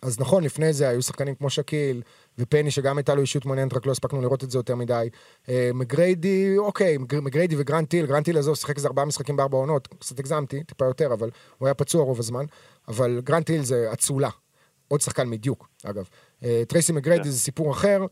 [0.03, 2.01] אז נכון, לפני זה היו שחקנים כמו שקיל
[2.37, 5.09] ופני, שגם הייתה לו אישיות מעניינת, רק לא הספקנו לראות את זה יותר מדי.
[5.49, 9.57] אה, מגריידי, אוקיי, מגר- מגריידי וגרנט היל, גרנט היל עזוב, שיחק איזה ארבעה משחקים בארבע
[9.57, 12.45] עונות, קצת הגזמתי, טיפה יותר, אבל הוא היה פצוע רוב הזמן.
[12.87, 14.29] אבל גרנט היל זה אצולה.
[14.87, 16.07] עוד שחקן מדיוק, אגב.
[16.43, 18.05] אה, טרייסי מגריידי זה סיפור אחר.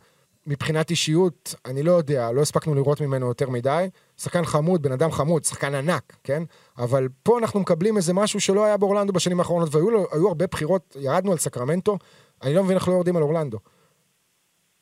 [0.48, 3.88] מבחינת אישיות, אני לא יודע, לא הספקנו לראות ממנו יותר מדי.
[4.22, 6.43] שחקן חמוד, בן אדם חמוד, שחקן ענק, כן?
[6.78, 11.32] אבל פה אנחנו מקבלים איזה משהו שלא היה באורלנדו בשנים האחרונות, והיו הרבה בחירות, ירדנו
[11.32, 11.97] על סקרמנטו,
[12.43, 13.57] אני לא מבין איך לא יורדים על אורלנדו.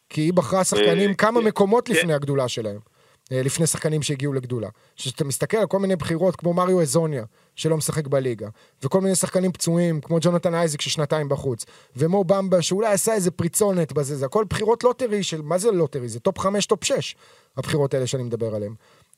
[0.09, 1.93] כי היא בחרה שחקנים אה, כמה כן, מקומות כן.
[1.93, 2.79] לפני הגדולה שלהם.
[3.31, 4.69] אה, לפני שחקנים שהגיעו לגדולה.
[4.95, 7.23] כשאתה מסתכל על כל מיני בחירות, כמו מריו אזוניה,
[7.55, 8.47] שלא משחק בליגה,
[8.83, 11.65] וכל מיני שחקנים פצועים, כמו ג'ונתן אייזיק ששנתיים בחוץ,
[11.95, 16.09] ומו במבה שאולי עשה איזה פריצונת בזה, זה הכל בחירות lottery של, מה זה lottery?
[16.09, 17.15] זה top 5, top 6,
[17.57, 18.73] הבחירות האלה שאני מדבר עליהן.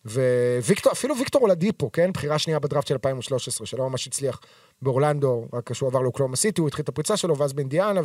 [0.06, 2.12] וויקטור, אפילו ויקטור אולדיפו, כן?
[2.12, 4.40] בחירה שנייה בדראפט של 2013, שלא ממש הצליח
[4.82, 8.02] באורלנדו, רק כשהוא עבר לאוקלהומה סיטי, הוא התחיל את הפריצה שלו, ואז באינדיאנה,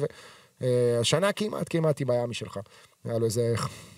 [0.61, 2.61] והשנה כמעט, כמעט היא בעיה משלך.
[3.05, 3.55] היה לו איזה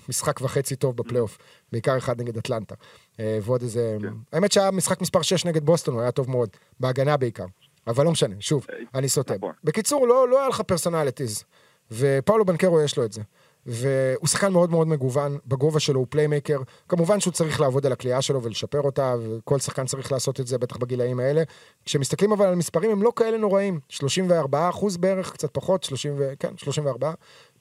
[0.09, 1.39] משחק וחצי טוב בפלייאוף,
[1.73, 2.75] בעיקר אחד נגד אטלנטה.
[3.21, 3.97] אה, ועוד איזה...
[4.33, 6.49] האמת שהיה משחק מספר 6 נגד בוסטון, הוא היה טוב מאוד,
[6.81, 7.47] בהגנה בעיקר.
[7.87, 9.35] אבל לא משנה, שוב, אני סוטה.
[9.35, 9.53] נכון.
[9.65, 11.45] בקיצור, לא, לא היה לך personalities,
[11.91, 13.23] ופאולו בנקרו יש לו את זה.
[13.71, 16.59] והוא שחקן מאוד מאוד מגוון, בגובה שלו הוא playmaker.
[16.89, 20.59] כמובן שהוא צריך לעבוד על הקליעה שלו ולשפר אותה, וכל שחקן צריך לעשות את זה,
[20.59, 21.43] בטח בגילאים האלה.
[21.85, 23.81] כשמסתכלים אבל על מספרים, הם לא כאלה נוראים.
[23.89, 26.33] 34 אחוז בערך, קצת פחות, 30 ו...
[26.39, 27.13] כן, 34,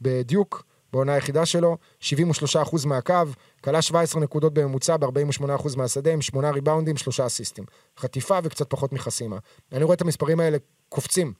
[0.01, 3.13] בדיוק, בעונה היחידה שלו, 73 אחוז מהקו,
[3.63, 7.65] כלה 17 נקודות בממוצע ב-48 אחוז מהשדה, עם 8 ריבאונדים, 3 אסיסטים.
[7.97, 9.37] חטיפה וקצת פחות מחסימה.
[9.71, 10.57] אני רואה את המספרים האלה
[10.89, 11.33] קופצים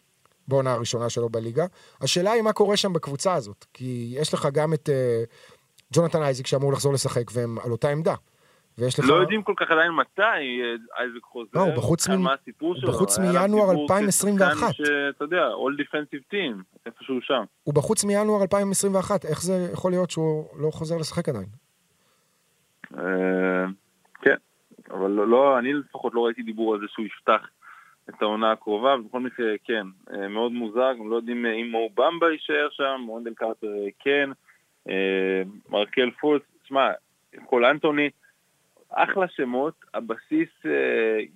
[0.47, 1.65] בעונה הראשונה שלו בליגה.
[2.01, 6.47] השאלה היא מה קורה שם בקבוצה הזאת, כי יש לך גם את uh, ג'ונתן אייזיק
[6.47, 8.15] שאמור לחזור לשחק, והם על אותה עמדה.
[8.77, 9.05] ויש לך...
[9.09, 11.49] לא יודעים כל כך עדיין מתי אה, אייזק חוזר.
[11.53, 12.89] לא, בחוץ בכלל מ- הסיפור שלו.
[12.91, 14.53] בחוץ מינואר דיבור 2021.
[14.55, 17.43] כשחקן שאתה יודע, All Defensive Team, איפשהו שם.
[17.63, 21.45] הוא בחוץ מינואר 2021, איך זה יכול להיות שהוא לא חוזר לשחק עדיין?
[22.97, 23.65] אה,
[24.21, 24.35] כן,
[24.91, 27.47] אבל לא- לא, אני לפחות לא ראיתי דיבור על זה שהוא יפתח
[28.09, 31.89] את העונה הקרובה, ובכל מקרה כן, אה, מאוד מוזר, גם לא יודעים אה, אם מו
[31.95, 34.29] במבה יישאר שם, וונדל קרטר אה, כן,
[35.69, 36.89] מרקל פולץ, שמע,
[37.45, 38.09] קול אנתוני,
[38.89, 40.49] אחלה שמות, הבסיס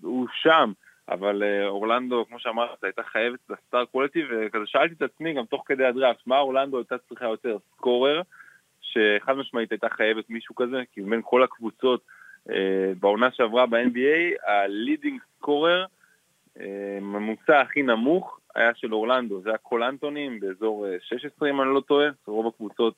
[0.02, 0.72] הוא שם,
[1.10, 5.46] אבל אורלנדו, כמו שאמרת, הייתה חייבת את ה star quality, וכזה שאלתי את עצמי גם
[5.46, 8.22] תוך כדי הדראפט, מה אורלנדו הייתה צריכה יותר, scorer,
[8.82, 12.02] שחד משמעית הייתה חייבת מישהו כזה, כי בין כל הקבוצות
[13.00, 15.86] בעונה שעברה ב-NBA, ה leading scorer,
[17.02, 21.62] ממוצע הכי נמוך, היה של אורלנדו, זה היה קול אנתוני עם באזור אה, 16 אם
[21.62, 22.94] אני לא טועה, רוב הקבוצות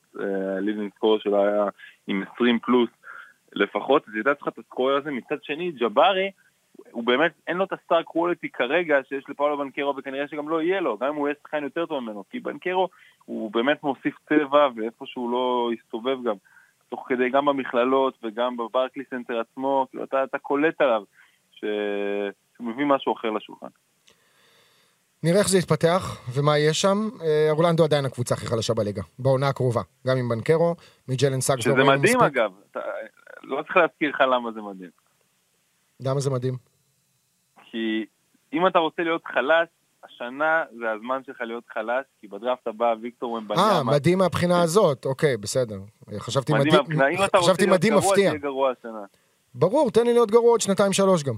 [0.57, 1.65] ה leading scorer שלו היה
[2.07, 2.89] עם 20 פלוס
[3.53, 6.31] לפחות, אז היא הייתה צריכה את ה scorer הזה, מצד שני ג'בארי,
[6.91, 10.61] הוא באמת, אין לו את ה star quality כרגע שיש לפאולו בנקרו וכנראה שגם לא
[10.61, 12.89] יהיה לו, גם אם הוא יהיה שחקן יותר טוב ממנו, כי בנקרו
[13.25, 16.35] הוא באמת מוסיף צבע ואיפה שהוא לא יסתובב גם,
[16.89, 21.03] תוך כדי גם במכללות וגם בברקלי סנטר עצמו, כאילו אתה, אתה קולט עליו
[21.51, 21.65] ש...
[22.55, 23.67] שהוא מביא משהו אחר לשולחן.
[25.23, 27.09] נראה איך זה יתפתח, ומה יהיה שם.
[27.21, 29.81] אה, אורלנדו עדיין הקבוצה הכי חלשה בליגה, בעונה הקרובה.
[30.07, 30.75] גם עם בנקרו,
[31.07, 31.63] מג'לן סאקס.
[31.63, 32.21] שזה לא מדהים מספיק.
[32.21, 32.79] אגב, אתה,
[33.43, 34.89] לא צריך להזכיר לך למה זה מדהים.
[35.99, 36.57] למה זה מדהים?
[37.71, 38.05] כי
[38.53, 39.67] אם אתה רוצה להיות חלש,
[40.03, 43.77] השנה זה הזמן שלך להיות חלש, כי בדראפט הבא ויקטור ומבניאמה...
[43.77, 45.79] אה, מדהים מהבחינה הזאת, אוקיי, בסדר.
[46.17, 48.33] חשבתי מדהים מדהים, מהבחינה, אם אתה רוצה חשבתי מדהים מפתיע.
[48.33, 49.05] גרוע השנה.
[49.55, 51.35] ברור, תן לי להיות גרוע עוד שנתיים שלוש גם.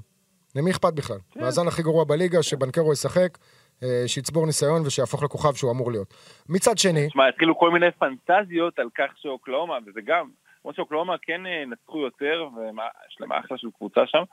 [0.56, 1.18] למי אכפת בכלל?
[1.32, 1.39] כן.
[1.39, 3.38] מאזן הכי גרוע בליגה, שבנקרו ישחק,
[3.84, 6.14] אה, שיצבור ניסיון ושיהפוך לכוכב שהוא אמור להיות.
[6.49, 10.30] מצד שני, תשמע, התחילו כל מיני פנטזיות על כך שאוקלאומה, וזה גם,
[10.62, 14.24] כמו שאוקלאומה כן אה, נצחו יותר, ויש להם אחלה של קבוצה שם,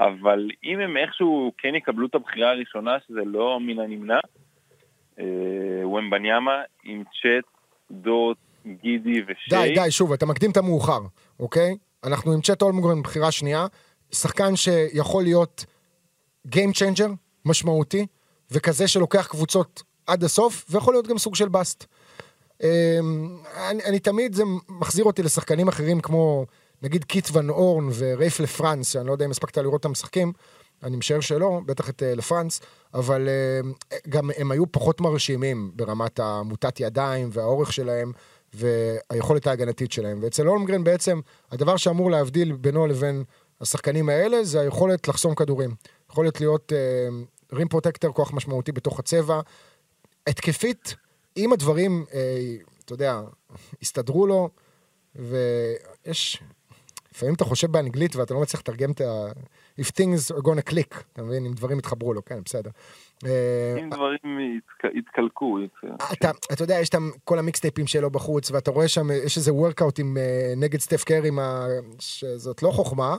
[0.00, 4.18] אבל אם הם איכשהו כן יקבלו את הבחירה הראשונה, שזה לא מן הנמנע,
[5.18, 7.44] אה, ומבניאמה עם צ'אט,
[7.90, 9.68] דוט, גידי ושיי.
[9.68, 11.00] די, די, שוב, אתה מקדים את המאוחר,
[11.40, 11.76] אוקיי?
[12.04, 13.66] אנחנו עם צ'ט אולמגרן בחירה שנייה,
[14.12, 15.64] שחקן שיכול להיות
[16.48, 17.10] Game Changer
[17.44, 18.06] משמעותי,
[18.50, 21.84] וכזה שלוקח קבוצות עד הסוף, ויכול להיות גם סוג של באסט.
[22.62, 23.38] אמ,
[23.70, 26.46] אני, אני תמיד, זה מחזיר אותי לשחקנים אחרים כמו
[26.82, 30.32] נגיד קית' ואן הורן ורייף לאפרנץ, שאני לא יודע אם הספקת לראות אותם משחקים,
[30.82, 32.60] אני משער שלא, בטח את אה, לאפרנץ,
[32.94, 38.12] אבל אה, גם הם היו פחות מרשימים ברמת המוטת ידיים והאורך שלהם,
[38.54, 40.18] והיכולת ההגנתית שלהם.
[40.22, 43.24] ואצל הולמגרן בעצם, הדבר שאמור להבדיל בינו לבין
[43.60, 45.70] השחקנים האלה, זה היכולת לחסום כדורים.
[46.10, 46.72] יכולת להיות
[47.52, 49.40] rim protector, כוח משמעותי בתוך הצבע.
[50.26, 50.96] התקפית,
[51.36, 53.20] אם הדברים, אה, אתה יודע,
[53.82, 54.48] הסתדרו לו,
[55.14, 56.42] ויש...
[57.14, 59.26] לפעמים אתה חושב באנגלית ואתה לא מצליח לתרגם את ה...
[59.80, 61.46] If things are gonna click, אתה מבין?
[61.46, 62.70] אם דברים יתחברו לו, כן, בסדר.
[63.26, 64.18] אה, אם דברים
[64.94, 65.58] יתקלקו.
[66.12, 66.94] אתה, אתה יודע, יש את
[67.24, 70.04] כל ה mixtapeים שלו בחוץ, ואתה רואה שם, יש איזה workout אה,
[70.56, 71.30] נגד סטף קרי,
[71.98, 73.16] שזאת לא חוכמה.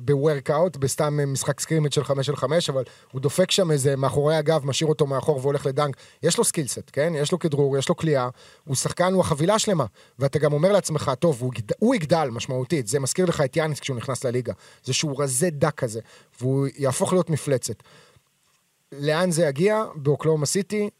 [0.00, 4.36] ב workout, בסתם משחק scrimmage של חמש של חמש, אבל הוא דופק שם איזה מאחורי
[4.36, 5.96] הגב, משאיר אותו מאחור והולך ל dunk.
[6.22, 7.12] יש לו skill set, כן?
[7.16, 8.28] יש לו כדרור, יש לו קליעה,
[8.64, 9.84] הוא שחקן, הוא החבילה שלמה.
[10.18, 11.72] ואתה גם אומר לעצמך, טוב, הוא, יגד...
[11.78, 14.52] הוא יגדל משמעותית, זה מזכיר לך את יאניס כשהוא נכנס לליגה.
[14.84, 16.00] זה שהוא רזה דק כזה,
[16.40, 17.82] והוא יהפוך להיות מפלצת.
[18.92, 19.84] לאן זה יגיע?
[19.94, 20.90] באוקלהומה סיטי,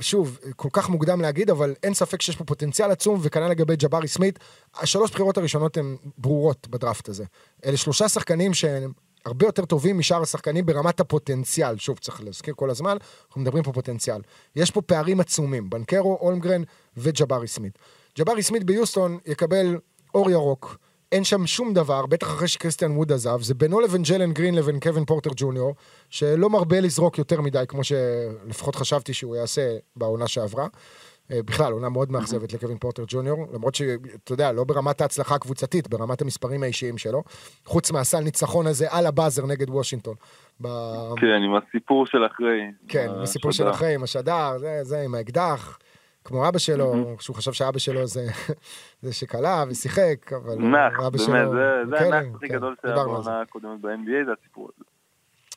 [0.00, 4.08] שוב, כל כך מוקדם להגיד, אבל אין ספק שיש פה פוטנציאל עצום, וכנ"ל לגבי ג'בארי
[4.08, 4.38] סמית,
[4.74, 7.24] השלוש בחירות הראשונות הן ברורות בדראפט הזה.
[7.64, 8.92] אלה שלושה שחקנים שהם
[9.24, 11.78] הרבה יותר טובים משאר השחקנים ברמת הפוטנציאל.
[11.78, 14.20] שוב, צריך להזכיר כל הזמן, אנחנו מדברים פה פוטנציאל.
[14.56, 16.62] יש פה פערים עצומים, בנקרו, אולמגרן
[16.96, 17.78] וג'בארי סמית.
[18.18, 19.78] ג'בארי סמית ביוסטון יקבל
[20.14, 20.76] אור ירוק.
[21.12, 24.80] אין שם שום דבר, בטח אחרי שקריסטיאן ווד עזב, זה בינו לבין ג'לן גרין לבין
[24.80, 25.74] קווין פורטר ג'וניור,
[26.10, 30.66] שלא מרבה לזרוק יותר מדי, כמו שלפחות חשבתי שהוא יעשה בעונה שעברה.
[31.32, 35.88] אה, בכלל, עונה מאוד מאכזבת לקווין פורטר ג'וניור, למרות שאתה יודע, לא ברמת ההצלחה הקבוצתית,
[35.88, 37.22] ברמת המספרים האישיים שלו,
[37.64, 40.14] חוץ מהסל ניצחון הזה על הבאזר נגד וושינגטון.
[40.60, 40.68] ב...
[41.16, 42.60] כן, עם הסיפור של אחרי.
[42.88, 45.78] כן, עם הסיפור של אחרי, עם השדר, זה, זה, עם האקדח.
[46.24, 47.16] כמו אבא שלו.
[47.20, 48.26] שהוא חשב שאבא שלו זה,
[49.02, 51.52] זה שכלה ושיחק, אבל נח, אבא באמת, שלו...
[51.52, 54.84] זה, זה הנח הכי כן, גדול שהיה בעונה הקודמת ב-NBA, זה הסיפור הזה.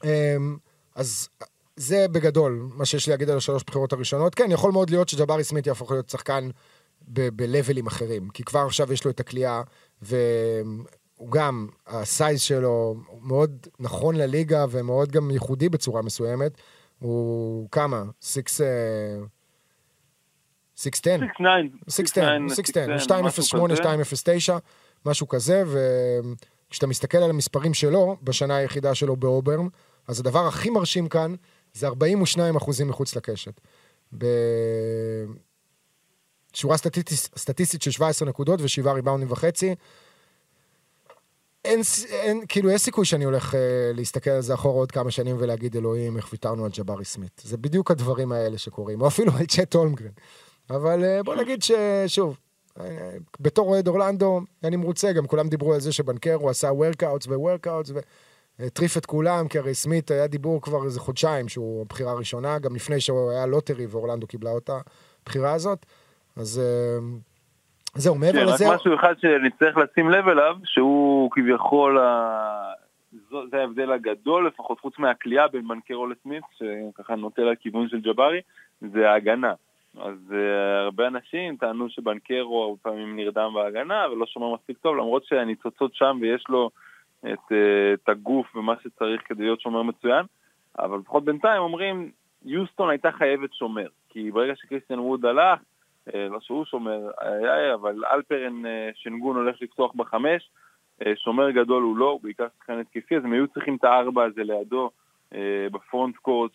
[0.03, 0.57] אמ,
[0.95, 1.29] אז
[1.75, 4.35] זה בגדול מה שיש לי להגיד על השלוש בחירות הראשונות.
[4.35, 6.49] כן, יכול מאוד להיות שג'בארי סמית יהפוך להיות שחקן
[7.07, 9.61] ב-לבלים אחרים, כי כבר עכשיו יש לו את הכלייה,
[10.01, 16.51] והוא גם, הסייז שלו מאוד נכון לליגה ומאוד גם ייחודי בצורה מסוימת.
[16.99, 18.03] הוא כמה?
[18.21, 18.61] סיקס...
[20.83, 21.25] 610.
[21.89, 24.57] 610, 208, 209,
[25.05, 25.63] משהו כזה,
[26.67, 29.67] וכשאתה מסתכל על המספרים שלו, בשנה היחידה שלו באוברן,
[30.07, 31.35] אז הדבר הכי מרשים כאן,
[31.73, 33.61] זה 42 אחוזים מחוץ לקשת.
[36.53, 36.77] בשורה
[37.37, 39.75] סטטיסטית של 17 נקודות ושבעה ריבאונדים וחצי.
[41.65, 43.59] אין, אין, כאילו, יש סיכוי שאני הולך אה,
[43.93, 47.41] להסתכל על זה אחורה עוד כמה שנים ולהגיד, אלוהים, איך ויתרנו על ג'בארי סמית.
[47.45, 50.11] זה בדיוק הדברים האלה שקורים, או אפילו על צ'ט הולמגרן.
[50.69, 52.37] אבל אה, בוא נגיד ששוב,
[52.79, 52.85] אה,
[53.39, 57.91] בתור אוהד אורלנדו, אני מרוצה, גם כולם דיברו על זה שבנקרו עשה workouts ו workouts
[58.59, 62.75] והטריף את כולם, כי הרי סמית היה דיבור כבר איזה חודשיים שהוא הבחירה הראשונה, גם
[62.75, 64.77] לפני שהוא היה lottery ואורלנדו קיבלה אותה
[65.23, 65.85] הבחירה הזאת.
[66.37, 67.05] אז אה,
[67.95, 68.69] זהו, מעבר כן, לזה...
[68.69, 71.99] רק משהו אחד שנצטרך לשים לב אליו, שהוא כביכול,
[73.51, 78.41] זה ההבדל הגדול, לפחות חוץ מהכלייה בין בנקרו לסמית, שככה נוטה לכיוון של ג'בארי,
[78.81, 79.53] זה ההגנה.
[79.97, 80.35] אז uh,
[80.83, 86.17] הרבה אנשים טענו שבנקרו הרבה פעמים נרדם בהגנה ולא שומר מספיק טוב, למרות שהניצוצות שם
[86.21, 86.69] ויש לו
[87.19, 90.25] את, uh, את הגוף ומה שצריך כדי להיות שומר מצוין,
[90.79, 92.11] אבל לפחות בינתיים אומרים,
[92.45, 95.59] יוסטון הייתה חייבת שומר, כי ברגע שקריסטיאן ווד הלך,
[96.09, 100.49] uh, לא שהוא שומר, היה, אבל אלפרן uh, שנגון הולך לפתוח בחמש,
[101.01, 104.23] uh, שומר גדול הוא לא, הוא בעיקר שחקן התקפי, אז הם היו צריכים את הארבע
[104.23, 104.89] הזה לידו
[105.33, 105.35] uh,
[105.71, 106.51] בפרונט קורט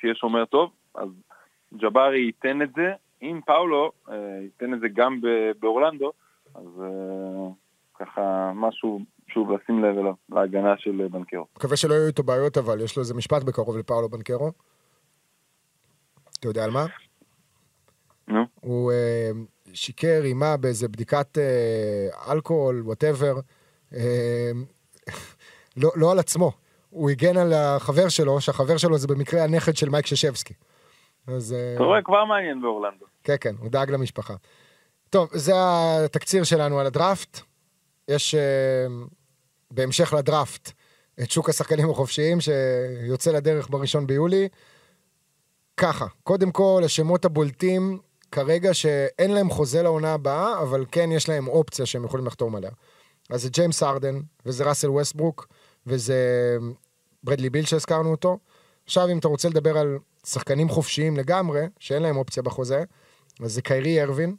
[0.00, 1.08] שיהיה שומר טוב, אז
[1.76, 5.20] ג'בארי ייתן את זה, אם פאולו אה, ייתן את זה גם
[5.60, 6.12] באורלנדו,
[6.54, 7.48] אז אה,
[7.94, 11.46] ככה משהו, שוב, לשים לב אליו, להגנה של בנקרו.
[11.56, 14.50] מקווה שלא יהיו איתו בעיות, אבל יש לו איזה משפט בקרוב לפאולו בנקרו.
[16.38, 16.86] אתה יודע על מה?
[18.28, 18.44] נו.
[18.60, 19.30] הוא אה,
[19.72, 23.34] שיקר, רימה באיזה בדיקת אה, אלכוהול, whatever,
[23.94, 24.50] אה,
[25.76, 26.52] לא, לא על עצמו.
[26.90, 30.54] הוא הגן על החבר שלו, שהחבר שלו זה במקרה הנכד של מייק ששבסקי.
[31.26, 31.52] אז...
[31.52, 33.06] אה, אתה רואה, כבר מעניין באורלנדו.
[33.24, 34.34] כן, כן, הוא דאג למשפחה.
[35.10, 35.52] טוב, זה
[36.04, 37.40] התקציר שלנו על הדראפט.
[38.08, 38.92] יש אה,
[39.70, 40.70] בהמשך לדראפט
[41.22, 44.48] את שוק השחקנים החופשיים שיוצא לדרך בראשון ביולי.
[45.76, 47.98] ככה, קודם כל, השמות הבולטים
[48.32, 52.70] כרגע שאין להם חוזה לעונה הבאה, אבל כן יש להם אופציה שהם יכולים לחתום עליה.
[53.30, 55.46] אז זה ג'יימס ארדן, וזה ראסל ווסטברוק,
[55.86, 56.18] וזה
[57.24, 58.38] ברדלי ביל שהזכרנו אותו.
[58.84, 62.84] עכשיו, אם אתה רוצה לדבר על שחקנים חופשיים לגמרי, שאין להם אופציה בחוזה,
[63.40, 64.36] אז זה קיירי ארווין,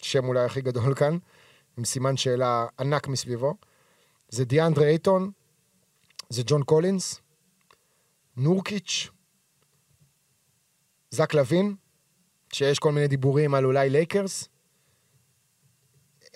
[0.00, 1.18] השם אולי הכי גדול כאן,
[1.78, 3.54] עם סימן שאלה ענק מסביבו.
[4.28, 5.30] זה דיאנדרה אייטון,
[6.28, 7.20] זה ג'ון קולינס,
[8.36, 9.10] נורקיץ',
[11.10, 11.74] זק לוין,
[12.52, 14.48] שיש כל מיני דיבורים על אולי לייקרס.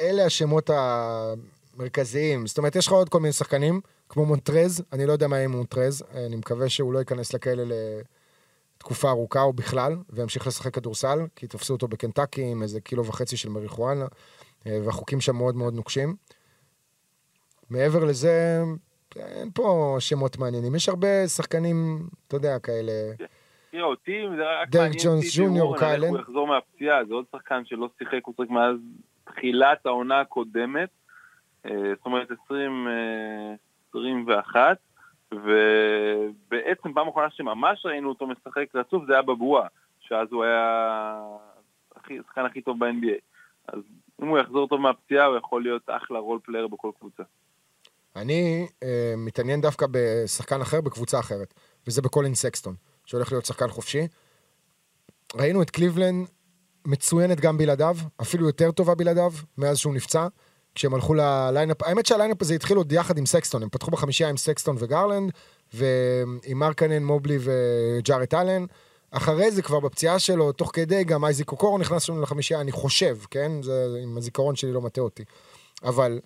[0.00, 2.46] אלה השמות המרכזיים.
[2.46, 5.48] זאת אומרת, יש לך עוד כל מיני שחקנים, כמו מונטרז, אני לא יודע מה יהיה
[5.48, 7.74] מונטרז, אני מקווה שהוא לא ייכנס לכלא
[8.86, 13.36] לתקופה ארוכה או בכלל, וימשיך לשחק כדורסל, כי תפסו אותו בקנטקי עם איזה קילו וחצי
[13.36, 14.04] של מריחואנה,
[14.66, 16.14] אה, והחוקים שם מאוד מאוד נוקשים.
[17.70, 18.60] מעבר לזה,
[19.16, 20.74] אין פה שמות מעניינים.
[20.74, 22.92] יש הרבה שחקנים, אתה יודע, כאלה...
[23.70, 26.08] תראה, אותי זה רק מעניין ג'ונס ג'וניור, קאלן.
[26.08, 28.76] הוא יחזור מהפציעה, זה עוד שחקן שלא שיחק, הוא שיחק מאז
[29.24, 30.88] תחילת העונה הקודמת,
[31.66, 33.54] אה, זאת אומרת 20, אה,
[33.90, 34.78] 21,
[35.36, 39.66] ובעצם פעם אחרונה שממש ראינו אותו משחק רצוף זה היה בבועה,
[40.00, 41.22] שאז הוא היה
[41.96, 43.20] השחקן הכי טוב ב-NBA.
[43.68, 43.80] אז
[44.22, 47.22] אם הוא יחזור טוב מהפציעה, הוא יכול להיות אחלה role player בכל קבוצה.
[48.16, 51.54] אני אה, מתעניין דווקא בשחקן אחר בקבוצה אחרת,
[51.86, 52.74] וזה בקולין סקסטון,
[53.04, 54.08] שהולך להיות שחקן חופשי.
[55.34, 56.28] ראינו את קליבלנד
[56.86, 60.26] מצוינת גם בלעדיו, אפילו יותר טובה בלעדיו, מאז שהוא נפצע.
[60.76, 63.90] כשהם הלכו ל lineup, האמת שה lineup הזה התחיל עוד יחד עם סקסטון, הם פתחו
[63.90, 65.32] בחמישייה עם סקסטון וגרלנד,
[65.74, 68.64] ועם מרקנן, מובלי וג'ארט אלן.
[69.10, 73.18] אחרי זה כבר בפציעה שלו, תוך כדי גם אייזיק אוקורו נכנס לנו לחמישייה, אני חושב,
[73.30, 73.52] כן?
[73.62, 75.24] זה אם הזיכרון שלי לא מטעה אותי.
[75.82, 76.20] אבל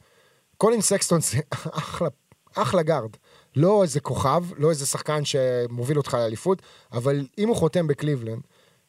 [0.56, 1.38] קולין סקסטון זה
[1.70, 2.08] אחלה,
[2.56, 3.10] אחלה גארד.
[3.56, 8.42] לא איזה כוכב, לא איזה שחקן שמוביל אותך לאליפות, אבל אם הוא חותם בקליבלנד,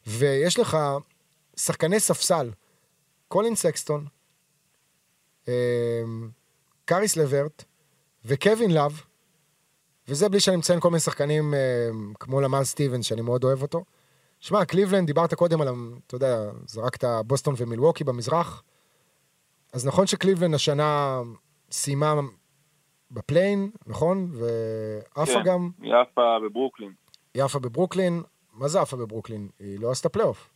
[0.06, 0.78] ויש לך
[1.56, 2.50] שחקני ספסל,
[3.28, 4.06] קולין סקסטון,
[6.84, 7.64] קאריס לברט
[8.24, 9.02] וקווין לאב,
[10.08, 13.84] וזה בלי שאני מציין כל מיני שחקנים אמ, כמו למר סטיבנס, שאני מאוד אוהב אותו.
[14.40, 15.68] שמע, קליבלנד, דיברת קודם על,
[16.06, 18.62] אתה יודע, זרקת בוסטון ומילווקי במזרח,
[19.72, 21.20] אז נכון שקליבלנד השנה
[21.70, 22.14] סיימה
[23.10, 24.30] ב play-in, נכון?
[24.32, 25.42] ועפה כן.
[25.44, 26.92] גם, עפה בברוקלין.
[27.34, 28.22] היא עפה בברוקלין.
[28.52, 29.48] מה זה עפה בברוקלין?
[29.58, 30.51] היא לא עשתה פלייאוף.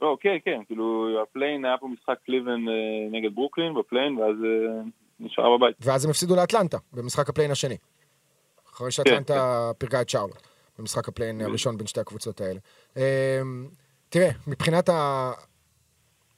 [0.00, 4.18] לא, כן, כן, כאילו ה play-in, היה פה משחק קליבן אה, נגד ברוקלין ב play-in,
[4.18, 4.82] ואז אה,
[5.20, 5.76] נשארה בבית.
[5.80, 7.76] ואז הם הפסידו לאטלנטה, במשחק ה play-in השני.
[8.72, 10.46] אחרי שאטלנטה פירקה את שרלוט,
[10.78, 12.60] במשחק ה play-in הראשון בין שתי הקבוצות האלה.
[12.96, 13.02] אמ,
[14.08, 15.32] תראה, מבחינת ה...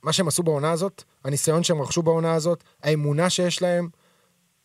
[0.02, 3.88] מה שהם עשו בעונה הזאת, הניסיון שהם רכשו בעונה הזאת, האמונה שיש להם,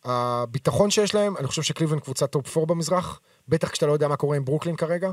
[0.04, 4.16] הביטחון שיש להם, אני חושב שקליבלנד קבוצה top 4 במזרח, בטח כשאתה לא יודע מה
[4.16, 5.10] קורה עם ברוקלין כרגע.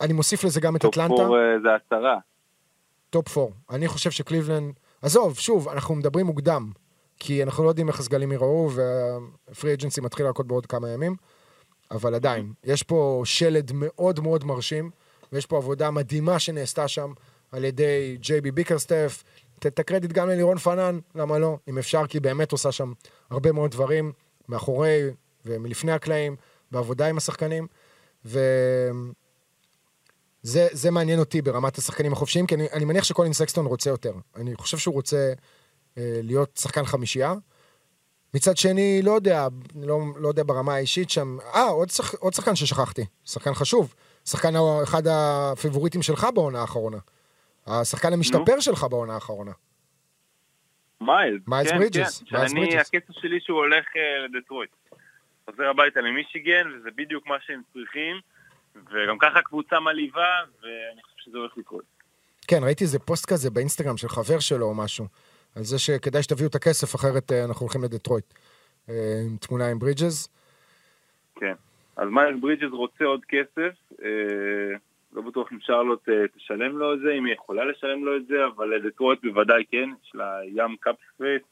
[0.00, 1.14] אני מוסיף לזה גם את top אטלנטה.
[1.14, 2.18] four, אה, זה עשרה.
[3.10, 3.50] top 4.
[3.70, 4.74] אני חושב שקליבלנד...
[5.02, 6.70] עזוב, שוב, אנחנו מדברים מוקדם,
[7.18, 11.16] כי אנחנו לא יודעים איך הסגלים ייראו, וה free agency מתחיל עוד בעוד כמה ימים,
[11.90, 14.90] אבל עדיין, יש פה שלד מאוד מאוד מרשים,
[15.32, 17.12] ויש פה עבודה מדהימה שנעשתה שם
[17.52, 19.24] על ידי ג'יי בי ביקרסטף.
[19.58, 21.58] תן את הקרדיט גם ללירון פנן, למה לא?
[21.68, 22.92] אם אפשר, כי באמת עושה שם
[23.30, 24.12] הרבה מאוד דברים,
[24.48, 25.00] מאחורי
[25.46, 26.36] ומלפני הקלעים,
[26.72, 27.66] בעבודה עם השחקנים,
[28.24, 28.40] ו...
[30.46, 34.12] זה, זה מעניין אותי ברמת השחקנים החופשיים, כי אני, אני מניח שקולין סקסטון רוצה יותר.
[34.36, 35.32] אני חושב שהוא רוצה
[35.98, 37.34] אה, להיות שחקן חמישייה.
[38.34, 39.46] מצד שני, לא יודע,
[39.82, 41.38] לא, לא יודע ברמה האישית שם.
[41.54, 43.94] אה, עוד, שח, עוד שחקן ששכחתי, שחקן חשוב.
[44.24, 46.98] שחקן אחד הפייבוריטים שלך בעונה האחרונה.
[47.66, 49.52] השחקן המשתפר שלך בעונה האחרונה.
[51.00, 51.42] מיילס.
[51.46, 52.36] מיילס כן, ברידג'ס, כן.
[52.36, 52.90] מיילס שאני, ברידג'ס.
[52.94, 54.70] הקצב שלי שהוא הולך אה, לדטרויט.
[55.50, 58.16] חוזר הביתה למישיגן, וזה בדיוק מה שהם צריכים,
[58.90, 61.84] וגם ככה הקבוצה מלהיבה, ואני חושב שזה הולך לקרות.
[62.48, 65.06] כן, ראיתי איזה פוסט כזה באינסטגרם של חבר שלו או משהו,
[65.56, 68.24] על זה שכדאי שתביאו את הכסף, אחרת אה, אנחנו הולכים לדטרויט.
[68.88, 68.94] אה,
[69.26, 70.28] עם תמונה עם ברידג'ס.
[71.36, 71.54] כן.
[71.96, 74.76] אז מיילס ברידג'ס רוצה עוד כסף, אה,
[75.12, 78.46] לא בטוח אם שרלוט תשלם לו את זה, אם היא יכולה לשלם לו את זה,
[78.56, 81.42] אבל לדטרויט בוודאי כן, יש לה ים cap space,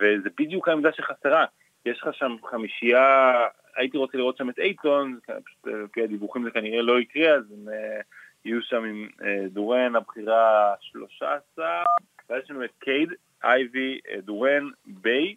[0.00, 1.44] וזה בדיוק העמדה שחסרה.
[1.86, 3.32] יש לך שם חמישייה,
[3.76, 7.44] הייתי רוצה לראות שם את אייטון, פשוט אה, לפי הדיווחים זה כנראה לא יקרה, אז
[7.52, 8.00] הם אה,
[8.44, 11.84] יהיו שם עם אה, דורן, הבחירה 13,
[12.30, 13.08] ואז יש לנו את קייד,
[13.44, 15.34] אייבי, דורן, ביי,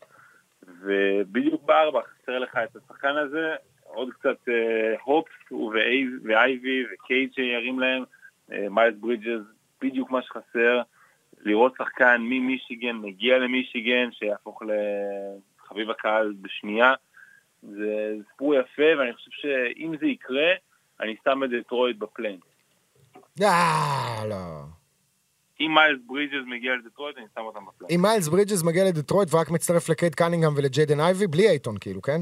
[0.82, 4.38] ובדיוק בארבע חסר לך את השחקן הזה, עוד קצת
[5.04, 8.04] הופס ואייב- ואייבי וקייד שירים להם,
[8.70, 9.42] מיילס ברידג'ס,
[9.82, 10.82] בדיוק מה שחסר,
[11.42, 16.94] לראות שחקן ממישיגן מגיע למישיגן, שיהפוך לחביב הקהל בשנייה,
[17.72, 20.52] זה סיפור יפה, ואני חושב שאם זה יקרה,
[21.02, 22.40] אני שם את דטרויט ב play-in.
[23.42, 24.64] אה, לא.
[25.60, 27.96] אם מיילס ברידג'ס מגיע לדטרויט, אני שם אותם ב play-in.
[27.96, 32.22] אם מיילס ברידג'ס מגיע לדטרויט ורק מצטרף לקייד קנינגהם ולג'יידן אייבי, בלי אייטון כאילו, כן?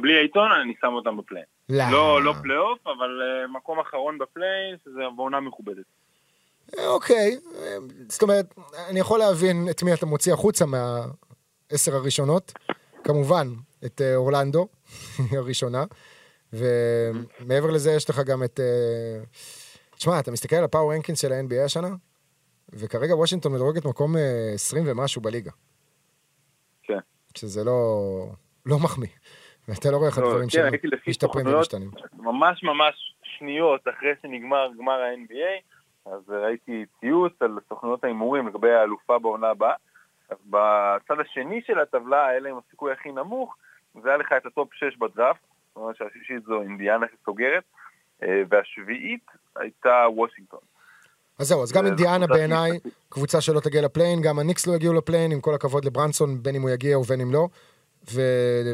[0.00, 1.44] בלי אייטון, אני שם אותם ב play-in.
[1.68, 1.84] לא.
[1.90, 5.84] לא, לא פלייאוף, אבל uh, מקום אחרון ב play-in, שזה בעונה מכובדת.
[6.78, 7.76] אה, אוקיי, אה,
[8.08, 8.54] זאת אומרת,
[8.90, 12.52] אני יכול להבין את מי אתה מוציא החוצה מהעשר הראשונות.
[13.04, 13.48] כמובן,
[13.86, 14.68] את אה, אורלנדו,
[15.38, 15.84] הראשונה.
[16.52, 18.60] ומעבר לזה יש לך גם את...
[18.60, 19.24] אה,
[19.96, 21.88] תשמע, אתה מסתכל על הפאור רנקינס של ה-NBA השנה,
[22.68, 25.50] וכרגע וושינגטון מדורגת מקום אה, 20 ומשהו בליגה.
[26.82, 26.98] כן.
[27.34, 28.26] שזה לא,
[28.66, 29.08] לא מחמיא.
[29.68, 31.46] ואתה לא רואה איך לא, הדברים כן, לפי משתפרים.
[31.46, 31.90] ומשתנים.
[32.12, 35.62] ממש ממש שניות אחרי שנגמר גמר ה-NBA,
[36.06, 39.74] אז ראיתי ציוץ על סוכנויות ההימורים לגבי האלופה בעונה הבאה.
[40.30, 43.56] אז בצד השני של הטבלה, היה להם הסיכוי הכי נמוך,
[44.02, 47.64] זה היה לך את ה top 6 בדראפט, זאת אומרת שהשישית זו אינדיאנה שסוגרת,
[48.22, 49.26] אה, והשביעית
[49.56, 50.60] הייתה וושינגטון.
[51.38, 52.70] אז זהו, אז גם זה אינדיאנה בעיניי,
[53.08, 56.42] קבוצה שלא תגיע ל play-in, גם הניקס לא יגיעו ל play-in, עם כל הכבוד לברנסון,
[56.42, 57.48] בין אם הוא יגיע ובין אם לא.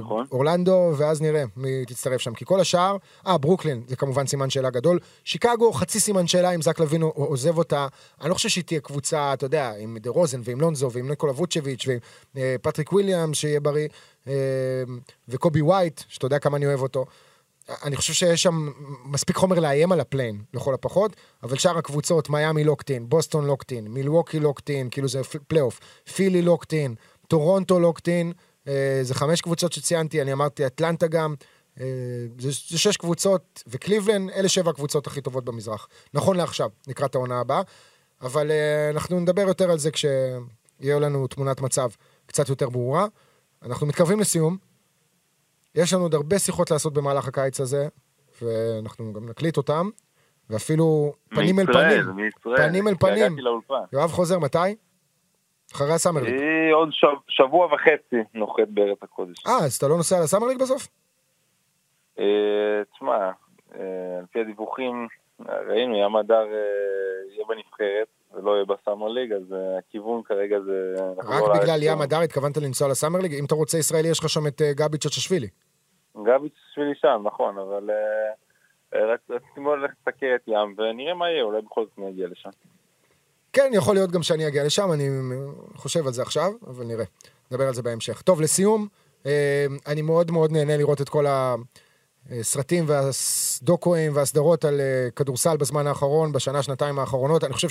[0.01, 0.27] נכון.
[0.31, 2.35] ואורלנדו, ואז נראה מי תצטרף שם.
[2.35, 2.97] כי כל השאר,
[3.27, 4.99] אה, ברוקלין, זה כמובן סימן שאלה גדול.
[5.25, 7.87] שיקגו, חצי סימן שאלה אם זק לוין עוזב אותה.
[8.21, 11.33] אני לא חושב שהיא תהיה קבוצה, אתה יודע, עם דה רוזן ועם לונזו ועם ניקולה
[11.33, 11.99] ווצ'ביץ' ועם
[12.37, 13.89] אה, פטריק וויליאם, שיהיה בריא, אה,
[15.29, 17.05] וקובי ווייט, שאתה יודע כמה אני אוהב אותו.
[17.83, 18.69] אני חושב שיש שם
[19.05, 23.47] מספיק חומר לאיים על ה play-in, לכל הפחות, אבל שאר הקבוצות, מיאמי locked in, בוסטון
[23.47, 25.81] locked in, מילווקי locked in, כאילו זה פלייאוף,
[26.15, 26.95] פילי locked in,
[27.29, 28.33] טורונטו locked in,
[28.69, 31.35] אה, זה חמש קבוצות שציינתי, אני אמרתי אטלנטה גם,
[31.81, 31.87] אה,
[32.39, 35.89] זה, זה שש קבוצות, וקליבלן, אלה שבע הקבוצות הכי טובות במזרח.
[36.15, 37.63] נכון לעכשיו, לקראת העונה הבאה,
[38.23, 41.89] אבל אה, אנחנו נדבר יותר על זה כשיהיה לנו תמונת מצב
[42.27, 43.07] קצת יותר ברורה.
[43.63, 44.57] אנחנו מתקרבים לסיום.
[45.75, 47.89] יש לנו עוד הרבה שיחות לעשות במהלך הקיץ הזה,
[48.43, 49.89] ואנחנו גם נקליט אותם,
[50.51, 52.17] ואפילו פנים אל מישראל, פנים.
[52.17, 52.57] מישראל.
[52.69, 53.37] פנים אל פנים.
[53.93, 54.59] יואב חוזר מתי?
[55.75, 56.35] אחרי הסאמר ליג.
[56.35, 59.47] היא עוד שב- שבוע וחצי נוחת בארץ הקודש.
[59.47, 60.89] אה, אז אתה לא נוסע לסאמר ליג בסוף?
[62.19, 62.25] אה,
[62.95, 63.31] תשמע,
[63.75, 63.81] אה,
[64.19, 65.07] על פי הדיווחים,
[65.69, 70.95] ראינו, ים הדר אה, יהיה בנבחרת ולא יהיה בסאמר ליג, אז אה, הכיוון כרגע זה...
[71.19, 71.63] רק לארץ.
[71.63, 73.35] בגלל ים הדר התכוונת לנסוע לסאמר ליג?
[73.35, 75.49] אם אתה רוצה ישראלי, יש לך שם את אה, גבי צ'צ'שווילי.
[76.17, 81.31] גביץ' שבילי שם, נכון, אבל אה, רק רציתי מאוד ללכת לסקר את ים, ונראה מה
[81.31, 82.51] יהיה, אולי בכל זאת נגיע לשם.
[83.53, 85.09] כן, יכול להיות גם שאני אגיע לשם, אני
[85.75, 87.05] חושב על זה עכשיו, אבל נראה.
[87.51, 88.23] נדבר על זה בהמשך.
[88.23, 88.89] טוב, לסיום,
[89.87, 91.27] אני מאוד מאוד נהנה לראות את כל
[92.31, 97.45] הסרטים והדוקואים והסדרות על אה, כדורסל בזמן האחרון, בשנה, שנתיים האחרונות.
[97.45, 97.69] אני חושב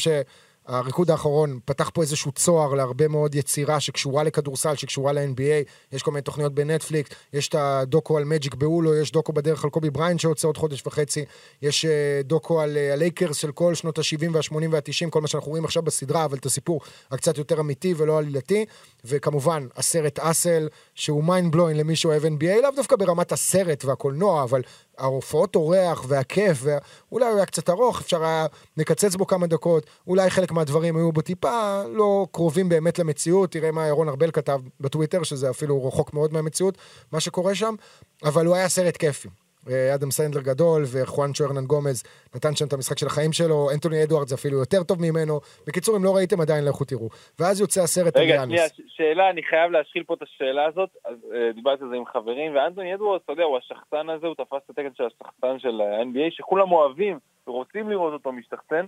[0.67, 5.69] שהריקוד האחרון פתח פה איזשהו צוהר להרבה מאוד יצירה שקשורה לכדורסל, שקשורה ל-NBA.
[5.91, 9.69] יש כל מיני תוכניות בנטפליקס, יש את הדוקו על מג'יק בהולו, יש דוקו בדרך על
[9.69, 11.25] קובי בריינט שיוצא עוד חודש וחצי,
[11.61, 15.49] יש אה, דוקו על אה, הלייקרס של כל שנות ה-70 וה-80 וה-90, כל מה שאנחנו
[15.49, 18.65] רואים עכשיו בסדרה, אבל את הסיפור הקצת יותר אמיתי ולא עלילתי.
[19.05, 24.61] וכמובן, הסרט Hustle, שהוא mind blowing למי שאוהב NBA, לאו דווקא ברמת הסרט והקולנוע, אבל
[24.97, 28.45] ההופעות אורח והכיף, ואולי הוא היה קצת ארוך, אפשר היה
[28.77, 33.71] לקצץ בו כמה דקות, אולי חלק מהדברים היו בו טיפה לא קרובים באמת למציאות, תראה
[33.71, 36.77] מה ירון ארבל כתב בטוויטר, שזה אפילו רחוק מאוד מהמציאות,
[37.11, 37.75] מה שקורה שם,
[38.23, 39.27] אבל הוא היה סרט כיפי.
[39.69, 42.03] אה, אדם סנדלר גדול, וחואנצ'ו הרנן גומז
[42.35, 45.39] נתן שם את המשחק של החיים שלו, אנטוני אדוארדס אפילו יותר טוב ממנו.
[45.67, 47.09] בקיצור, אם לא ראיתם עדיין, לכו תראו.
[47.39, 48.43] ואז יוצא הסרט רגע.
[48.43, 52.05] שנייה, שאלה, אני חייב להשחיל פה את השאלה הזאת, אז אה, דיברתי על זה עם
[52.05, 55.81] חברים, ואנטוני אדוורדס, אתה יודע, הוא השחצן הזה, הוא תפס את התקן של השחצן של
[55.81, 58.85] ה-NBA, שכולם אוהבים ורוצים לראות אותו משתחצן,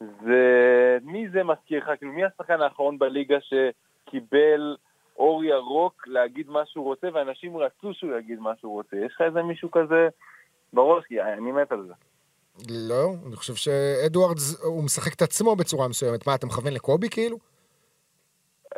[0.00, 0.98] זה...
[1.02, 1.90] מי זה מזכיר לך?
[1.98, 4.76] כאילו, מי השחקן האחרון בליגה שקיבל
[5.16, 8.96] אור ירוק להגיד מה שהוא רוצה, ואנשים רצו שהוא יגיד מה שהוא רוצה?
[8.96, 10.08] יש לך איזה מישהו כזה
[10.72, 11.04] בראש?
[11.08, 11.94] כי אני מת על זה.
[12.70, 16.26] לא, אני חושב שאדוארדס, הוא משחק את עצמו בצורה מסוימת.
[16.26, 17.38] מה, אתה מכוון לקובי כאילו?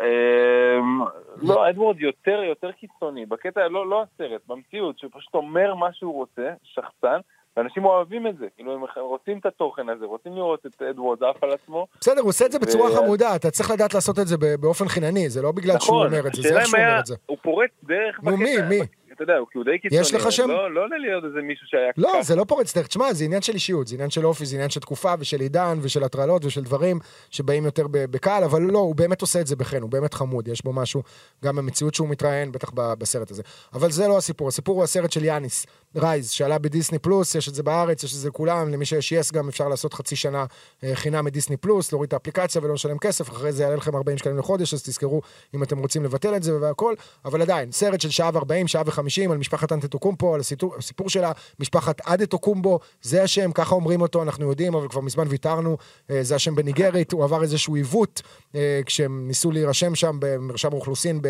[0.00, 1.00] אמ,
[1.42, 6.14] לא, אדוורד יותר יותר קיצוני, בקטע, לא, לא הסרט, במציאות, שהוא פשוט אומר מה שהוא
[6.14, 7.20] רוצה, שחצן,
[7.56, 11.44] ואנשים אוהבים את זה, כאילו הם רוצים את התוכן הזה, רוצים לראות את אדוורד עף
[11.44, 11.86] על עצמו.
[12.00, 14.88] בסדר, הוא עושה את זה בצורה ו- חמודה, אתה צריך לדעת לעשות את זה באופן
[14.88, 17.14] חינני, זה לא בגלל שהוא נכון, אומר את זה, זה איך שהוא אומר את זה.
[17.26, 18.80] הוא פורץ דרך נו, מי, בקטע, מי?
[19.16, 20.48] אתה יודע, הוא די קיצוני, יש לך שם?
[20.48, 22.22] לא, לא עולה לי עוד איזה מישהו שהיה לא, ככה.
[22.22, 22.86] זה לא פורץ דרך.
[22.86, 25.78] תשמע, זה עניין של אישיות, זה עניין של אופי, זה עניין של תקופה ושל עידן
[25.82, 26.98] ושל הטרלות ושל דברים
[27.30, 30.64] שבאים יותר בקהל, אבל לא, הוא באמת עושה את זה בחן, הוא באמת חמוד, יש
[30.64, 31.02] בו משהו,
[31.44, 33.42] גם במציאות שהוא מתראיין, בטח בסרט הזה.
[33.72, 37.54] אבל זה לא הסיפור, הסיפור הוא הסרט של יאניס, רייז, שעלה בדיסני פלוס, יש את
[37.54, 40.44] זה בארץ, יש את זה לכולם, למי שיש יס גם אפשר לעשות חצי שנה
[40.84, 44.18] אה, חינם מדיסני פלוס, להוריד את האפליקציה ולא לשלם כסף, אחרי זה יעלה לכם 40
[44.18, 45.22] שקלים לחודש, אז תזכרו
[45.54, 46.94] אם אתם רוצים לבטל את זה והכל,
[47.24, 51.32] אבל עדיין, סרט של שעה ו-40, שעה ו-50 על משפחת אנטטוקומפו, על הסיפור, הסיפור שלה,
[51.60, 55.76] משפחת אדטוקומבו, זה השם, ככה אומרים אותו, אנחנו יודעים, אבל כבר מזמן ויתרנו,
[56.10, 58.22] אה, זה השם בניגרית, הוא עבר איזשהו עיוות
[58.54, 61.20] אה, כשהם ניסו להירשם שם במרשם האוכלוסין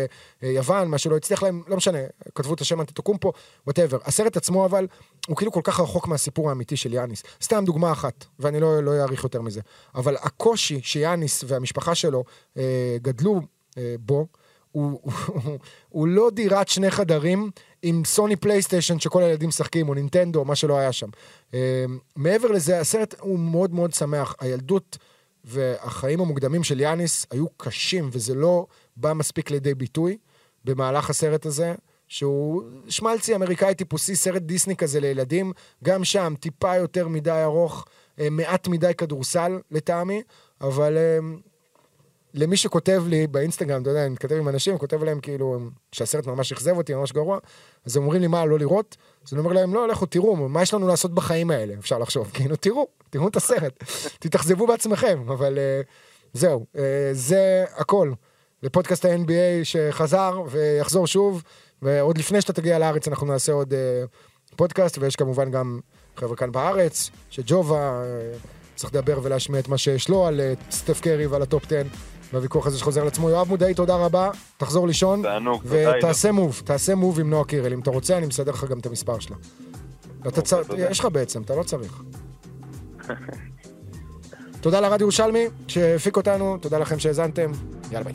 [0.41, 1.99] ביוון, מה שלא הצליח להם, לא משנה,
[2.35, 3.33] כתבו את השם אנטטוקומפו,
[3.65, 3.97] whatever.
[4.05, 4.87] הסרט עצמו אבל,
[5.27, 7.23] הוא כאילו כל כך רחוק מהסיפור האמיתי של יאניס.
[7.43, 9.61] סתם דוגמה אחת, ואני לא לא אאריך יותר מזה,
[9.95, 12.23] אבל הקושי שיאניס והמשפחה שלו
[12.57, 13.41] אה, גדלו
[13.77, 14.27] אה, בו,
[14.81, 15.57] הוא, הוא,
[15.89, 17.51] הוא לא דירת שני חדרים
[17.81, 21.09] עם סוני פלייסטיישן שכל הילדים משחקים, או נינטנדו, מה שלא היה שם.
[21.53, 24.35] אה, מעבר לזה, הסרט הוא מאוד מאוד שמח.
[24.39, 24.97] הילדות
[25.43, 28.65] והחיים המוקדמים של יאניס היו קשים, וזה לא
[28.97, 30.17] בא מספיק לידי ביטוי
[30.65, 31.75] במהלך הסרט הזה.
[32.07, 35.53] שהוא שמלצי אמריקאי טיפוסי, סרט דיסני כזה לילדים,
[35.83, 37.85] גם שם טיפה יותר מדי ארוך,
[38.19, 40.21] אה, מעט מדי כדורסל לטעמי,
[40.61, 41.19] אבל אה,
[42.33, 45.59] למי שכותב לי באינסטגרם, אתה יודע, אני מתכתב עם אנשים, כותב להם כאילו
[45.91, 47.39] שהסרט ממש אכזב אותי, ממש גרוע,
[47.85, 48.97] אז הם אומרים לי מה, לא לראות?
[49.27, 52.31] אז אני אומר להם, לא, לכו תראו, מה יש לנו לעשות בחיים האלה, אפשר לחשוב,
[52.33, 53.83] כאילו, תראו, תראו את הסרט,
[54.19, 55.85] תתאכזבו בעצמכם, אבל uh,
[56.33, 56.79] זהו, אה,
[57.11, 58.11] זה הכל.
[58.63, 61.43] לפודקאסט ה-NBA שחזר ויחזור שוב,
[61.81, 65.79] ועוד לפני שאתה תגיע לארץ אנחנו נעשה עוד אה, פודקאסט, ויש כמובן גם
[66.15, 68.03] חבר'ה כאן בארץ, שג'ובה
[68.75, 71.81] צריך לדבר ולהשמיע את מה שיש לו על סטף קרי ועל הטופ 10.
[72.33, 73.29] והוויכוח הזה שחוזר לעצמו.
[73.29, 75.21] יואב מודעי, תודה רבה, תחזור לישון.
[75.21, 75.97] תענוג, תודה.
[75.97, 77.73] ותעשה move, תעשה move עם נועה קירל.
[77.73, 79.35] אם אתה רוצה, אני מסדר לך גם את המספר שלה.
[80.77, 82.01] יש לך בעצם, אתה לא צריך.
[84.61, 87.51] תודה לרדיו ירושלמי שהפיק אותנו, תודה לכם שהאזנתם,
[87.91, 88.13] יאללה ביי.